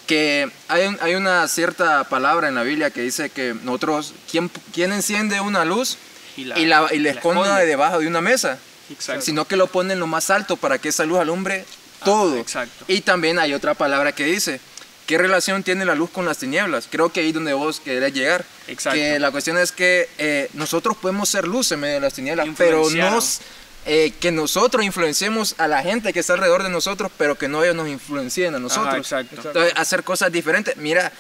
que 0.08 0.50
hay, 0.70 0.88
un- 0.88 0.98
hay 1.02 1.14
una 1.16 1.48
cierta 1.48 2.06
palabra 2.06 2.48
en 2.48 2.56
la 2.56 2.64
Biblia 2.64 2.90
que 2.90 3.02
dice 3.02 3.30
que 3.30 3.54
nosotros, 3.64 4.14
¿quién, 4.32 4.50
quién 4.74 4.92
enciende 4.94 5.40
una 5.42 5.64
luz 5.66 5.98
Y 6.38 6.46
la- 6.46 6.58
y 6.60 6.66
la 6.66 6.88
y 6.94 7.00
la 7.00 7.10
esconde 7.12 7.42
esconde. 7.42 7.66
debajo 7.66 8.00
de 8.00 8.08
una 8.08 8.22
mesa? 8.22 8.58
Exacto. 8.90 9.22
Sino 9.22 9.46
que 9.46 9.58
lo 9.58 9.68
pone 9.68 9.94
en 9.94 10.00
lo 10.00 10.08
más 10.08 10.30
alto 10.30 10.56
para 10.56 10.78
que 10.80 10.90
esa 10.90 11.04
luz 11.06 11.20
alumbre 11.20 11.66
todo. 12.06 12.38
exacto. 12.38 12.86
Y 12.88 13.02
también 13.02 13.38
hay 13.40 13.54
otra 13.54 13.74
palabra 13.74 14.14
que 14.14 14.24
dice, 14.24 14.62
¿qué 15.08 15.18
relación 15.18 15.64
tiene 15.64 15.84
la 15.84 15.96
luz 15.96 16.10
con 16.10 16.26
las 16.26 16.38
tinieblas? 16.38 16.88
Creo 16.90 17.12
que 17.12 17.20
ahí 17.22 17.30
es 17.30 17.34
donde 17.34 17.54
vos 17.54 17.80
querés 17.82 18.14
llegar. 18.14 18.46
Exacto. 18.68 18.98
Que 19.00 19.20
la 19.20 19.32
cuestión 19.32 19.58
es 19.58 19.72
que 19.72 20.08
eh, 20.18 20.50
nosotros 20.54 20.96
podemos 20.96 21.28
ser 21.28 21.48
luz 21.48 21.72
en 21.72 21.80
medio 21.82 21.96
de 21.96 22.02
las 22.02 22.14
tinieblas, 22.14 22.48
pero 22.58 22.88
eh, 23.90 24.14
que 24.20 24.32
nosotros 24.32 24.84
influenciemos 24.84 25.56
a 25.58 25.68
la 25.68 25.82
gente 25.82 26.12
que 26.12 26.20
está 26.20 26.34
alrededor 26.34 26.62
de 26.64 26.70
nosotros, 26.70 27.10
pero 27.18 27.38
que 27.38 27.48
no 27.48 27.64
ellos 27.64 27.76
nos 27.76 27.88
influencien 27.88 28.54
a 28.54 28.60
nosotros. 28.60 28.88
Ajá, 28.88 28.98
exacto. 28.98 29.48
Entonces, 29.48 29.74
hacer 29.78 30.04
cosas 30.04 30.30
diferentes. 30.32 30.76
Mira, 30.76 31.12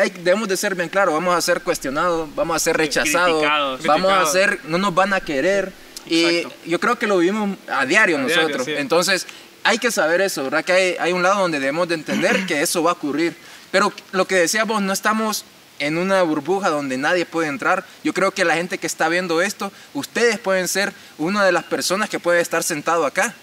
hay- 0.00 0.10
debemos 0.10 0.48
de 0.48 0.56
ser 0.56 0.74
bien 0.74 0.88
claros, 0.88 1.14
vamos 1.14 1.34
a 1.34 1.40
ser 1.40 1.60
cuestionados, 1.62 2.28
vamos 2.34 2.56
a 2.56 2.58
ser 2.58 2.76
rechazados, 2.76 3.38
Criticados. 3.40 3.82
vamos 3.84 4.10
a 4.12 4.24
Criticados. 4.24 4.32
ser, 4.32 4.60
no 4.64 4.78
nos 4.78 4.94
van 4.94 5.12
a 5.14 5.20
querer. 5.20 5.72
Y 6.06 6.42
yo 6.66 6.80
creo 6.80 6.98
que 6.98 7.06
lo 7.06 7.18
vivimos 7.18 7.56
a 7.68 7.84
diario 7.86 8.16
A 8.16 8.20
diario, 8.24 8.42
nosotros. 8.42 8.64
sí. 8.66 8.72
Entonces, 8.76 9.26
hay 9.62 9.78
que 9.78 9.90
saber 9.90 10.20
eso, 10.22 10.44
¿verdad? 10.44 10.64
Que 10.64 10.72
hay, 10.72 10.96
hay 10.98 11.12
un 11.12 11.22
lado 11.22 11.40
donde 11.40 11.60
debemos 11.60 11.86
de 11.88 11.94
entender 11.94 12.46
que 12.46 12.62
eso 12.62 12.82
va 12.82 12.90
a 12.92 12.94
ocurrir. 12.94 13.36
Pero 13.70 13.92
lo 14.12 14.26
que 14.26 14.34
decíamos, 14.36 14.80
no 14.82 14.92
estamos 14.92 15.44
en 15.78 15.96
una 15.98 16.22
burbuja 16.22 16.68
donde 16.70 16.96
nadie 16.98 17.24
puede 17.26 17.48
entrar. 17.48 17.84
Yo 18.02 18.12
creo 18.12 18.32
que 18.32 18.44
la 18.44 18.54
gente 18.54 18.78
que 18.78 18.86
está 18.86 19.08
viendo 19.08 19.40
esto, 19.42 19.70
ustedes 19.94 20.38
pueden 20.38 20.66
ser 20.68 20.92
una 21.18 21.44
de 21.44 21.52
las 21.52 21.64
personas 21.64 22.08
que 22.08 22.18
puede 22.18 22.40
estar 22.40 22.62
sentado 22.62 23.06
acá. 23.06 23.34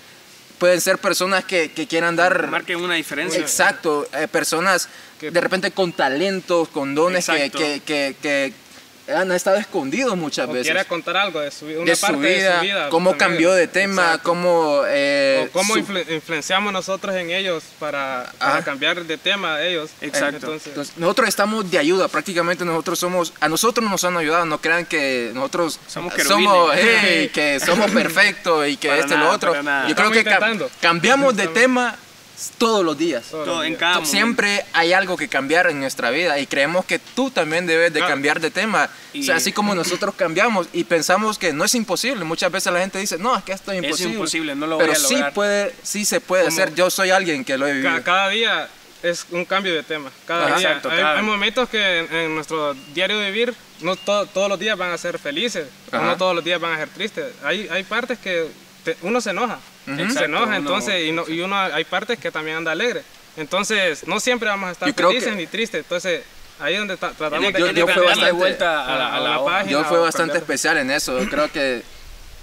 Pueden 0.59 0.81
ser 0.81 0.97
personas 0.97 1.45
que, 1.45 1.71
que 1.71 1.85
quieran 1.87 2.15
dar... 2.15 2.47
Marquen 2.47 2.77
una 2.83 2.95
diferencia. 2.95 3.39
Exacto, 3.39 4.07
eh, 4.13 4.27
personas 4.27 4.89
Que- 5.19 5.31
de 5.31 5.41
repente 5.41 5.71
con 5.71 5.91
talentos, 5.93 6.67
con 6.69 6.93
dones 6.95 7.25
que, 7.27 7.49
que, 7.49 7.81
que- 7.85 8.15
que 8.21 8.53
han 9.09 9.31
estado 9.31 9.55
escondidos 9.55 10.17
muchas 10.17 10.49
O 10.49 10.51
veces 10.51 10.67
quiera 10.67 10.83
contar 10.83 11.15
algo 11.15 11.39
de 11.39 11.49
su 11.49 11.65
vida, 11.65 11.79
una 11.79 11.89
de 11.89 11.95
su, 11.95 12.01
parte 12.07 12.17
vida, 12.19 12.51
de 12.51 12.57
su 12.57 12.63
vida. 12.65 12.89
cómo 12.89 13.11
también. 13.11 13.29
cambió 13.31 13.53
de 13.53 13.67
tema, 13.67 14.01
Exacto. 14.03 14.23
cómo... 14.29 14.81
eh, 14.85 15.45
o 15.47 15.51
cómo 15.53 15.75
su- 15.75 15.79
influ- 15.79 16.13
influenciamos 16.13 16.73
nosotros 16.73 17.15
en 17.15 17.29
ellos 17.31 17.63
para, 17.79 18.29
cambiar 18.65 19.01
de 19.05 19.17
tema 19.17 19.55
a 19.55 19.65
ellos. 19.65 19.91
Exacto. 20.01 20.35
Entonces, 20.35 20.67
Entonces, 20.67 20.97
nosotros 20.97 21.29
estamos 21.29 21.71
de 21.71 21.77
ayuda, 21.77 22.09
prácticamente 22.09 22.65
nosotros 22.65 22.99
somos, 22.99 23.31
a 23.39 23.47
nosotros 23.47 23.89
nos 23.89 24.03
han 24.03 24.17
ayudado, 24.17 24.45
no 24.45 24.59
crean 24.59 24.85
que 24.85 25.31
nosotros 25.33 25.79
Somos 25.87 26.13
somos, 26.27 26.71
querubines. 26.73 27.01
hey, 27.01 27.31
que 27.33 27.61
somos 27.61 27.89
perfectos 27.91 28.67
y 28.67 28.75
que 28.75 28.89
Para 28.89 28.99
este 28.99 29.13
y 29.13 29.17
nada, 29.17 29.29
lo 29.29 29.35
otro. 29.35 29.55
Yo 29.55 29.61
creo 29.95 30.11
Estamos 30.11 30.13
que 30.17 30.23
ca- 30.25 30.67
cambiamos 30.81 31.33
de 31.37 31.47
tema 31.47 31.95
todos 32.57 32.85
los 32.85 32.97
días. 32.97 33.25
todos 33.31 33.45
Todo, 33.45 33.55
los 33.57 33.63
en 33.65 33.69
días. 33.71 33.79
cada. 33.79 34.05
Siempre 34.05 34.63
hay 34.73 34.93
algo 34.93 35.17
que 35.17 35.27
cambiar 35.27 35.69
en 35.69 35.79
nuestra 35.79 36.09
vida 36.11 36.37
y 36.39 36.45
creemos 36.47 36.85
que 36.85 36.99
tú 36.99 37.31
también 37.31 37.65
debes 37.65 37.91
de 37.93 37.99
Claro. 37.99 38.13
cambiar 38.13 38.39
de 38.39 38.51
tema. 38.51 38.89
Y- 39.13 39.21
O 39.21 39.23
sea, 39.23 39.35
así 39.37 39.51
como 39.51 39.73
nosotros 39.75 40.13
cambiamos 40.15 40.67
y 40.73 40.83
pensamos 40.83 41.37
que 41.39 41.51
no 41.53 41.65
es 41.65 41.73
imposible. 41.75 42.23
Muchas 42.25 42.51
veces 42.51 42.71
la 42.71 42.79
gente 42.79 42.99
dice, 42.99 43.17
no, 43.17 43.35
es 43.35 43.43
que 43.43 43.53
esto 43.53 43.71
es 43.71 43.79
Es 43.79 43.83
imposible. 43.85 44.13
imposible, 44.13 44.55
no 44.55 44.67
lo 44.67 44.75
voy 44.75 44.85
Pero 44.85 44.93
a 44.93 44.95
sí, 45.07 45.13
lograr. 45.15 45.33
puede, 45.33 45.75
sí 45.83 46.05
se 46.05 46.21
puede 46.21 46.43
Como- 46.45 46.55
hacer. 46.55 46.75
Yo 46.75 46.89
soy 46.89 47.09
alguien 47.09 47.43
que 47.43 47.57
lo 47.57 47.67
he 47.67 47.73
vivido. 47.73 47.95
Ca- 47.95 48.03
cada 48.03 48.29
día 48.29 48.69
es 49.03 49.25
un 49.31 49.45
cambio 49.45 49.73
de 49.73 49.83
tema. 49.83 50.11
Cada 50.25 50.45
Ajá. 50.47 50.57
día. 50.57 50.67
Exacto, 50.69 50.89
hay, 50.91 50.97
cada- 50.97 51.17
hay 51.17 51.23
momentos 51.23 51.69
que 51.69 51.99
en, 51.99 52.13
en 52.15 52.35
nuestro 52.35 52.73
diario 52.93 53.17
de 53.19 53.31
vivir 53.31 53.53
no 53.81 53.95
to- 53.95 54.25
todos 54.27 54.49
los 54.49 54.59
días 54.59 54.77
van 54.77 54.91
a 54.91 54.97
ser 54.97 55.17
felices, 55.19 55.67
Ajá. 55.91 56.03
no 56.05 56.17
todos 56.17 56.35
los 56.35 56.43
días 56.43 56.59
van 56.61 56.73
a 56.73 56.77
ser 56.77 56.89
tristes. 56.89 57.33
Hay, 57.43 57.67
hay 57.69 57.83
partes 57.83 58.17
que 58.19 58.47
te- 58.83 58.97
uno 59.01 59.21
se 59.21 59.29
enoja, 59.31 59.59
Se 59.95 60.25
enoja, 60.25 60.45
uno- 60.45 60.55
entonces 60.57 61.05
y, 61.07 61.11
no- 61.11 61.27
y 61.27 61.39
uno 61.41 61.57
hay 61.57 61.83
partes 61.85 62.19
que 62.19 62.29
también 62.31 62.57
anda 62.57 62.71
alegre. 62.73 63.03
Entonces 63.37 64.05
no 64.07 64.19
siempre 64.19 64.49
vamos 64.49 64.69
a 64.69 64.71
estar 64.73 64.89
Yo 64.89 64.93
felices 65.09 65.29
que- 65.29 65.35
ni 65.35 65.47
tristes. 65.47 65.81
Entonces 65.83 66.23
ahí 66.59 66.73
es 66.73 66.79
donde 66.79 66.97
ta- 66.97 67.11
tratamos 67.11 67.39
Tiene 67.39 67.47
de 67.47 67.73
que- 67.73 67.79
yo- 67.79 67.87
yo 67.87 67.93
fui 67.93 68.03
bastante- 68.05 68.31
vuelta 68.31 68.83
a 68.85 68.97
la, 68.97 69.15
a 69.15 69.19
la 69.19 69.35
a 69.35 69.37
la 69.37 69.45
página. 69.45 69.71
Yo 69.71 69.83
fui 69.85 69.97
o 69.97 70.01
bastante 70.01 70.33
cambiar. 70.33 70.43
especial 70.43 70.77
en 70.77 70.91
eso. 70.91 71.19
Yo 71.19 71.29
creo 71.29 71.51
que 71.51 71.81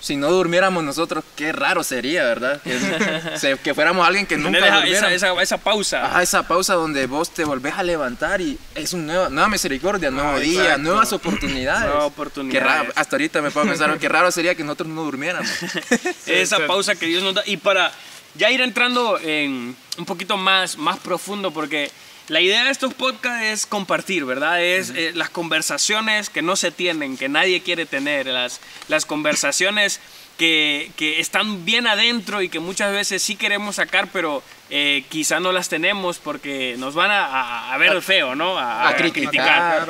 si 0.04 0.16
no 0.16 0.30
durmiéramos 0.30 0.84
nosotros, 0.84 1.24
qué 1.34 1.50
raro 1.50 1.82
sería, 1.82 2.24
¿verdad? 2.24 2.60
Que, 2.62 2.78
se- 3.38 3.56
que 3.56 3.72
fuéramos 3.74 4.06
alguien 4.06 4.26
que 4.26 4.36
nunca 4.36 4.58
esa, 4.58 4.74
durmiera. 4.76 4.98
esa, 5.12 5.30
esa, 5.32 5.42
esa 5.42 5.56
pausa. 5.56 6.04
Ajá, 6.04 6.22
esa 6.22 6.46
pausa 6.46 6.74
donde 6.74 7.06
vos 7.06 7.30
te 7.30 7.44
volvés 7.44 7.72
a 7.74 7.82
levantar 7.82 8.42
y 8.42 8.58
es 8.74 8.92
una 8.92 9.04
nueva, 9.14 9.28
nueva 9.30 9.48
misericordia, 9.48 10.10
nuevo 10.10 10.28
Ah, 10.36 10.38
día, 10.40 10.60
exacto. 10.62 10.82
nuevas 10.82 11.12
oportunidades. 11.14 11.80
Nuevas 11.86 12.00
Qué 12.02 12.06
oportunidades. 12.06 12.62
raro, 12.68 12.92
hasta 12.96 13.16
ahorita 13.16 13.40
me 13.40 13.50
puedo 13.50 13.66
pensar, 13.66 13.98
qué 13.98 14.08
raro 14.10 14.30
sería 14.30 14.54
que 14.54 14.62
nosotros 14.62 14.88
no 14.90 15.02
durmiéramos. 15.04 15.50
esa 16.26 16.56
sí. 16.58 16.62
pausa 16.66 16.94
que 16.96 17.06
Dios 17.06 17.22
nos 17.22 17.34
da. 17.34 17.42
Y 17.46 17.56
para 17.56 17.90
ya 18.34 18.50
ir 18.50 18.60
entrando 18.60 19.18
en 19.20 19.74
un 19.96 20.04
poquito 20.04 20.36
más, 20.36 20.76
más 20.76 20.98
profundo, 20.98 21.50
porque 21.50 21.90
la 22.28 22.40
idea 22.40 22.64
de 22.64 22.70
estos 22.70 22.94
podcasts 22.94 23.44
es 23.44 23.66
compartir, 23.66 24.24
¿verdad? 24.24 24.62
Es 24.62 24.90
eh, 24.90 25.12
las 25.14 25.28
conversaciones 25.30 26.30
que 26.30 26.42
no 26.42 26.56
se 26.56 26.70
tienen, 26.70 27.16
que 27.16 27.28
nadie 27.28 27.60
quiere 27.62 27.86
tener, 27.86 28.26
las, 28.26 28.60
las 28.88 29.04
conversaciones 29.06 30.00
que, 30.38 30.90
que 30.96 31.20
están 31.20 31.64
bien 31.64 31.86
adentro 31.86 32.42
y 32.42 32.48
que 32.48 32.58
muchas 32.58 32.92
veces 32.92 33.22
sí 33.22 33.36
queremos 33.36 33.76
sacar, 33.76 34.08
pero 34.12 34.42
eh, 34.70 35.04
quizá 35.08 35.38
no 35.38 35.52
las 35.52 35.68
tenemos 35.68 36.18
porque 36.18 36.74
nos 36.78 36.94
van 36.94 37.10
a, 37.10 37.24
a- 37.26 37.74
a 37.74 37.78
ver 37.78 38.00
feo, 38.02 38.34
¿no? 38.34 38.58
A, 38.58 38.88
a 38.88 38.96
criticar, 38.96 39.26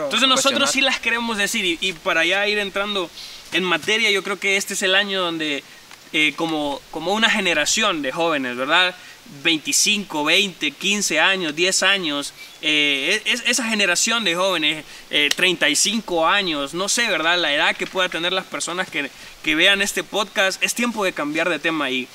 Entonces 0.04 0.28
nosotros 0.28 0.70
sí 0.72 0.80
las 0.82 0.98
queremos 1.00 1.38
decir 1.38 1.64
y, 1.64 1.78
y 1.80 1.92
para 1.94 2.24
ya 2.24 2.46
ir 2.48 2.58
entrando 2.58 3.08
en 3.52 3.62
materia, 3.64 4.10
yo 4.10 4.22
creo 4.24 4.38
que 4.38 4.56
este 4.56 4.74
es 4.74 4.82
el 4.82 4.94
año 4.96 5.22
donde 5.22 5.62
eh, 6.14 6.32
como, 6.36 6.80
como 6.90 7.12
una 7.12 7.28
generación 7.28 8.00
de 8.00 8.10
jóvenes, 8.12 8.56
¿verdad? 8.56 8.94
25, 9.42 10.24
20, 10.24 10.70
15 10.70 11.18
años, 11.20 11.54
10 11.56 11.82
años, 11.82 12.32
eh, 12.62 13.20
es, 13.24 13.42
esa 13.46 13.64
generación 13.68 14.22
de 14.24 14.34
jóvenes, 14.36 14.84
eh, 15.10 15.28
35 15.34 16.26
años, 16.26 16.72
no 16.74 16.88
sé, 16.88 17.08
¿verdad? 17.08 17.38
La 17.38 17.52
edad 17.52 17.74
que 17.76 17.86
pueda 17.86 18.08
tener 18.08 18.32
las 18.32 18.44
personas 18.46 18.88
que, 18.90 19.10
que 19.42 19.54
vean 19.54 19.82
este 19.82 20.02
podcast, 20.04 20.62
es 20.62 20.74
tiempo 20.74 21.04
de 21.04 21.12
cambiar 21.12 21.48
de 21.50 21.58
tema 21.58 21.90
y, 21.90 22.08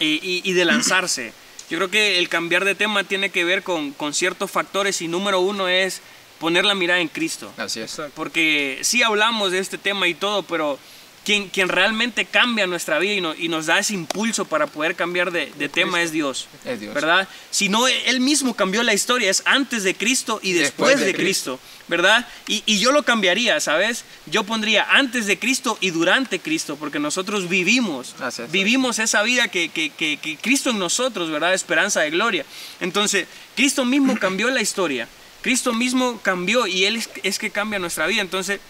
y, 0.00 0.40
y- 0.44 0.52
de 0.52 0.64
lanzarse. 0.64 1.32
Yo 1.70 1.78
creo 1.78 1.90
que 1.90 2.18
el 2.18 2.28
cambiar 2.28 2.64
de 2.64 2.74
tema 2.74 3.04
tiene 3.04 3.30
que 3.30 3.44
ver 3.44 3.62
con, 3.62 3.92
con 3.92 4.12
ciertos 4.12 4.50
factores 4.50 5.00
y 5.00 5.08
número 5.08 5.40
uno 5.40 5.68
es 5.68 6.00
poner 6.38 6.64
la 6.64 6.74
mirada 6.74 7.00
en 7.00 7.08
Cristo. 7.08 7.52
Así 7.56 7.80
es. 7.80 8.00
Porque 8.14 8.78
sí 8.82 9.02
hablamos 9.02 9.52
de 9.52 9.58
este 9.60 9.78
tema 9.78 10.06
y 10.08 10.14
todo, 10.14 10.42
pero 10.42 10.78
quien, 11.24 11.48
quien 11.48 11.68
realmente 11.68 12.24
cambia 12.26 12.66
nuestra 12.66 12.98
vida 12.98 13.14
y, 13.14 13.20
no- 13.20 13.34
y 13.34 13.48
nos 13.48 13.66
da 13.66 13.78
ese 13.78 13.94
impulso 13.94 14.44
para 14.44 14.66
poder 14.66 14.94
cambiar 14.94 15.30
de, 15.32 15.46
de 15.58 15.68
tema 15.68 16.02
es 16.02 16.12
Dios. 16.12 16.46
Es 16.64 16.80
Dios. 16.80 16.94
¿Verdad? 16.94 17.28
Si 17.50 17.68
no, 17.68 17.88
Él 17.88 18.20
mismo 18.20 18.54
cambió 18.54 18.82
la 18.82 18.92
historia, 18.94 19.30
es 19.30 19.42
antes 19.46 19.82
de 19.84 19.94
Cristo 19.94 20.38
y 20.42 20.52
después, 20.52 20.90
Después 20.90 21.00
de, 21.00 21.06
de 21.06 21.14
Cristo. 21.14 21.58
¿Verdad? 21.86 22.26
Y, 22.46 22.62
y 22.64 22.78
yo 22.78 22.92
lo 22.92 23.02
cambiaría, 23.02 23.60
¿sabes? 23.60 24.04
Yo 24.24 24.44
pondría 24.44 24.86
antes 24.90 25.26
de 25.26 25.38
Cristo 25.38 25.76
y 25.82 25.90
durante 25.90 26.38
Cristo, 26.40 26.76
porque 26.76 26.98
nosotros 26.98 27.46
vivimos, 27.50 28.14
vivimos 28.50 28.98
esa 28.98 29.22
vida 29.22 29.48
que, 29.48 29.68
que- 29.68 29.90
que- 29.90 30.16
que 30.16 30.36
Cristo 30.38 30.70
en 30.70 30.78
nosotros, 30.78 31.30
¿verdad? 31.30 31.52
Esperanza 31.52 32.00
de 32.00 32.08
gloria. 32.10 32.46
Entonces, 32.80 33.26
Cristo 33.54 33.84
mismo 33.84 34.18
cambió 34.18 34.48
la 34.50 34.62
historia. 34.62 35.08
Cristo 35.42 35.74
mismo 35.74 36.18
cambió 36.22 36.66
y 36.66 36.84
Él 36.86 36.96
es, 36.96 37.10
es 37.22 37.38
que 37.38 37.50
cambia 37.50 37.78
nuestra 37.78 38.06
vida. 38.06 38.22
Entonces, 38.22 38.60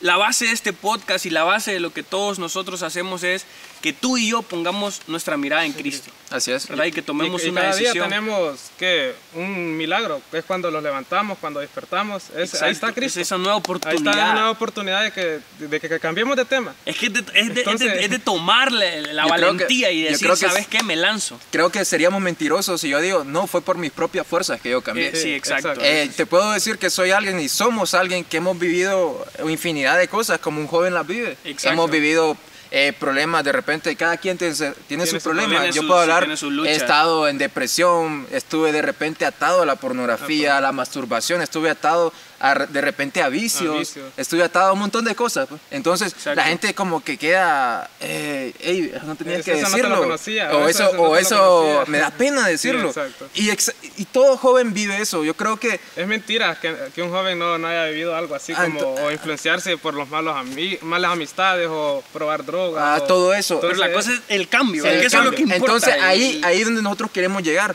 la 0.00 0.16
base 0.16 0.46
de 0.46 0.52
este 0.52 0.72
podcast 0.72 1.26
y 1.26 1.30
la 1.30 1.44
base 1.44 1.72
de 1.72 1.80
lo 1.80 1.92
que 1.92 2.02
todos 2.02 2.38
nosotros 2.38 2.82
hacemos 2.82 3.22
es 3.24 3.44
que 3.80 3.92
tú 3.92 4.16
y 4.18 4.30
yo 4.30 4.42
pongamos 4.42 5.00
nuestra 5.06 5.36
mirada 5.36 5.64
en 5.64 5.72
Cristo. 5.72 6.10
Así 6.30 6.52
es. 6.52 6.68
¿Verdad? 6.68 6.84
Y 6.84 6.92
que 6.92 7.00
tomemos 7.00 7.42
y, 7.42 7.46
y 7.46 7.50
una 7.50 7.62
cada 7.62 7.72
decisión. 7.74 7.94
día 7.94 8.02
tenemos 8.04 8.60
que 8.78 9.14
un 9.34 9.76
milagro, 9.76 10.20
que 10.30 10.38
es 10.38 10.44
cuando 10.44 10.70
los 10.70 10.82
levantamos, 10.82 11.38
cuando 11.38 11.60
despertamos. 11.60 12.24
Es, 12.30 12.34
ahí 12.36 12.42
está 12.44 12.68
Exacto, 12.88 12.94
Cristo. 12.96 13.20
Es 13.20 13.26
esa 13.28 13.38
nueva 13.38 13.54
Ahí 13.54 13.58
oportunidad. 13.60 13.98
está 14.12 14.16
la 14.26 14.32
nueva 14.34 14.50
oportunidad 14.50 15.02
de 15.04 15.12
que, 15.12 15.40
de 15.66 15.80
que, 15.80 15.88
que 15.88 15.98
cambiemos 16.00 16.36
de 16.36 16.44
tema. 16.44 16.74
Es 16.84 16.96
que 16.98 17.06
es 17.06 17.12
de, 17.14 17.20
es 17.20 17.26
de- 17.26 17.40
es 17.40 17.54
de- 17.54 17.60
Entonces- 17.60 17.92
es 18.00 18.10
de 18.10 18.18
tomar 18.18 18.70
la, 18.72 18.90
creo 19.00 19.24
que- 19.24 19.30
valentía 19.30 19.90
y 19.90 20.02
decir, 20.02 20.36
¿sabes 20.36 20.66
qué? 20.66 20.82
Me 20.82 20.96
lanzo. 20.96 21.40
Creo 21.50 21.70
que 21.70 21.84
seríamos 21.84 22.20
mentirosos 22.20 22.80
si 22.80 22.90
yo 22.90 23.00
digo, 23.00 23.24
no, 23.24 23.46
fue 23.46 23.62
por 23.62 23.78
mis 23.78 23.90
propias 23.92 24.26
fuerzas 24.26 24.60
que 24.60 24.70
yo 24.70 24.82
cambié. 24.82 25.08
Eh, 25.08 25.16
sí, 25.16 25.32
exacto. 25.32 25.68
exacto. 25.70 25.84
Eh, 25.84 26.10
te 26.14 26.26
puedo 26.26 26.52
decir 26.52 26.76
que 26.78 26.90
soy 26.90 27.10
alguien 27.10 27.40
y 27.40 27.48
somos 27.48 27.94
alguien 27.94 28.22
que 28.24 28.36
hemos 28.36 28.58
vivido 28.58 29.26
infinidad 29.48 29.96
de 29.98 30.08
cosas 30.08 30.38
como 30.40 30.60
un 30.60 30.66
joven 30.66 30.92
las 30.92 31.06
vive. 31.06 31.36
Exacto. 31.44 31.70
Hemos 31.72 31.90
vivido 31.90 32.36
eh, 32.70 32.92
problemas 32.98 33.44
de 33.44 33.52
repente, 33.52 33.94
cada 33.96 34.16
quien 34.16 34.36
tiene, 34.36 34.54
tiene, 34.54 34.74
Tiene 34.88 35.06
sus 35.06 35.22
su 35.22 35.28
problemas. 35.30 35.50
problema, 35.50 35.74
Yo 35.74 35.82
su- 35.82 35.88
puedo 35.88 36.04
sí, 36.04 36.10
hablar, 36.10 36.28
he 36.66 36.74
estado 36.74 37.28
en 37.28 37.38
depresión, 37.38 38.26
estuve 38.30 38.72
de 38.72 38.82
repente 38.82 39.24
atado 39.24 39.62
a 39.62 39.66
la 39.66 39.76
pornografía, 39.76 40.58
a 40.58 40.60
la 40.60 40.72
masturbación, 40.72 41.40
estuve 41.42 41.70
atado 41.70 42.12
a, 42.40 42.54
de 42.54 42.80
repente 42.80 43.20
a 43.20 43.28
vicios, 43.28 43.74
A 43.74 43.78
vicios. 43.80 44.12
estuve 44.16 44.44
atado 44.44 44.68
a 44.68 44.72
un 44.72 44.78
montón 44.78 45.04
de 45.04 45.14
cosas. 45.16 45.48
pues. 45.48 45.60
Entonces 45.72 46.12
Exacto. 46.12 46.36
la 46.36 46.44
gente 46.44 46.72
como 46.72 47.02
que 47.02 47.16
queda, 47.18 47.90
eh, 48.00 48.52
"Ey, 48.60 48.92
no 49.04 49.16
tenías 49.16 49.40
Eso- 49.40 49.44
que 49.46 49.52
eso 49.58 49.68
no 49.68 49.74
te 49.74 49.82
decirlo. 49.82 49.98
conocía, 50.02 50.56
o 50.56 50.68
eso, 50.68 50.84
eso- 50.84 50.92
no 50.96 51.02
o 51.02 51.16
eso 51.16 51.84
me 51.88 51.98
da 51.98 52.10
pena 52.10 52.46
decirlo. 52.48 52.88
exacto. 52.90 53.28
y, 53.34 53.50
y 53.96 54.04
todo 54.04 54.36
joven 54.36 54.72
vive 54.72 55.00
eso. 55.00 55.24
Yo 55.24 55.34
creo 55.34 55.56
que 55.58 55.80
Es 55.96 56.06
mentira 56.06 56.56
que, 56.60 56.76
que 56.94 57.02
un 57.02 57.10
joven 57.10 57.38
no, 57.40 57.58
no 57.58 57.66
haya 57.66 57.86
vivido 57.86 58.14
algo 58.14 58.36
así 58.36 58.52
Ah, 58.56 58.64
como 58.64 58.80
o 58.94 59.10
influenciarse 59.10 59.76
por 59.76 59.94
los 59.94 60.08
malos 60.08 60.36
ami- 60.36 60.78
malas 60.82 61.10
amistades 61.12 61.66
o 61.68 62.04
probar 62.12 62.44
drogas. 62.44 62.57
Ah, 62.78 62.98
o- 63.00 63.02
todo 63.04 63.34
eso. 63.34 63.60
Pero 63.60 63.74
la 63.74 63.92
cosa 63.92 64.12
es 64.12 64.20
el 64.28 64.48
cambio. 64.48 64.82
Sí, 64.84 64.88
que 64.88 65.06
eso 65.06 65.18
es 65.18 65.24
lo 65.24 65.30
que 65.30 65.36
cambio. 65.38 65.56
importa. 65.56 65.74
Entonces 65.74 66.02
ahí, 66.02 66.36
El- 66.36 66.44
ahí 66.44 66.58
es 66.60 66.64
donde 66.66 66.82
nosotros 66.82 67.10
queremos 67.10 67.42
llegar. 67.42 67.74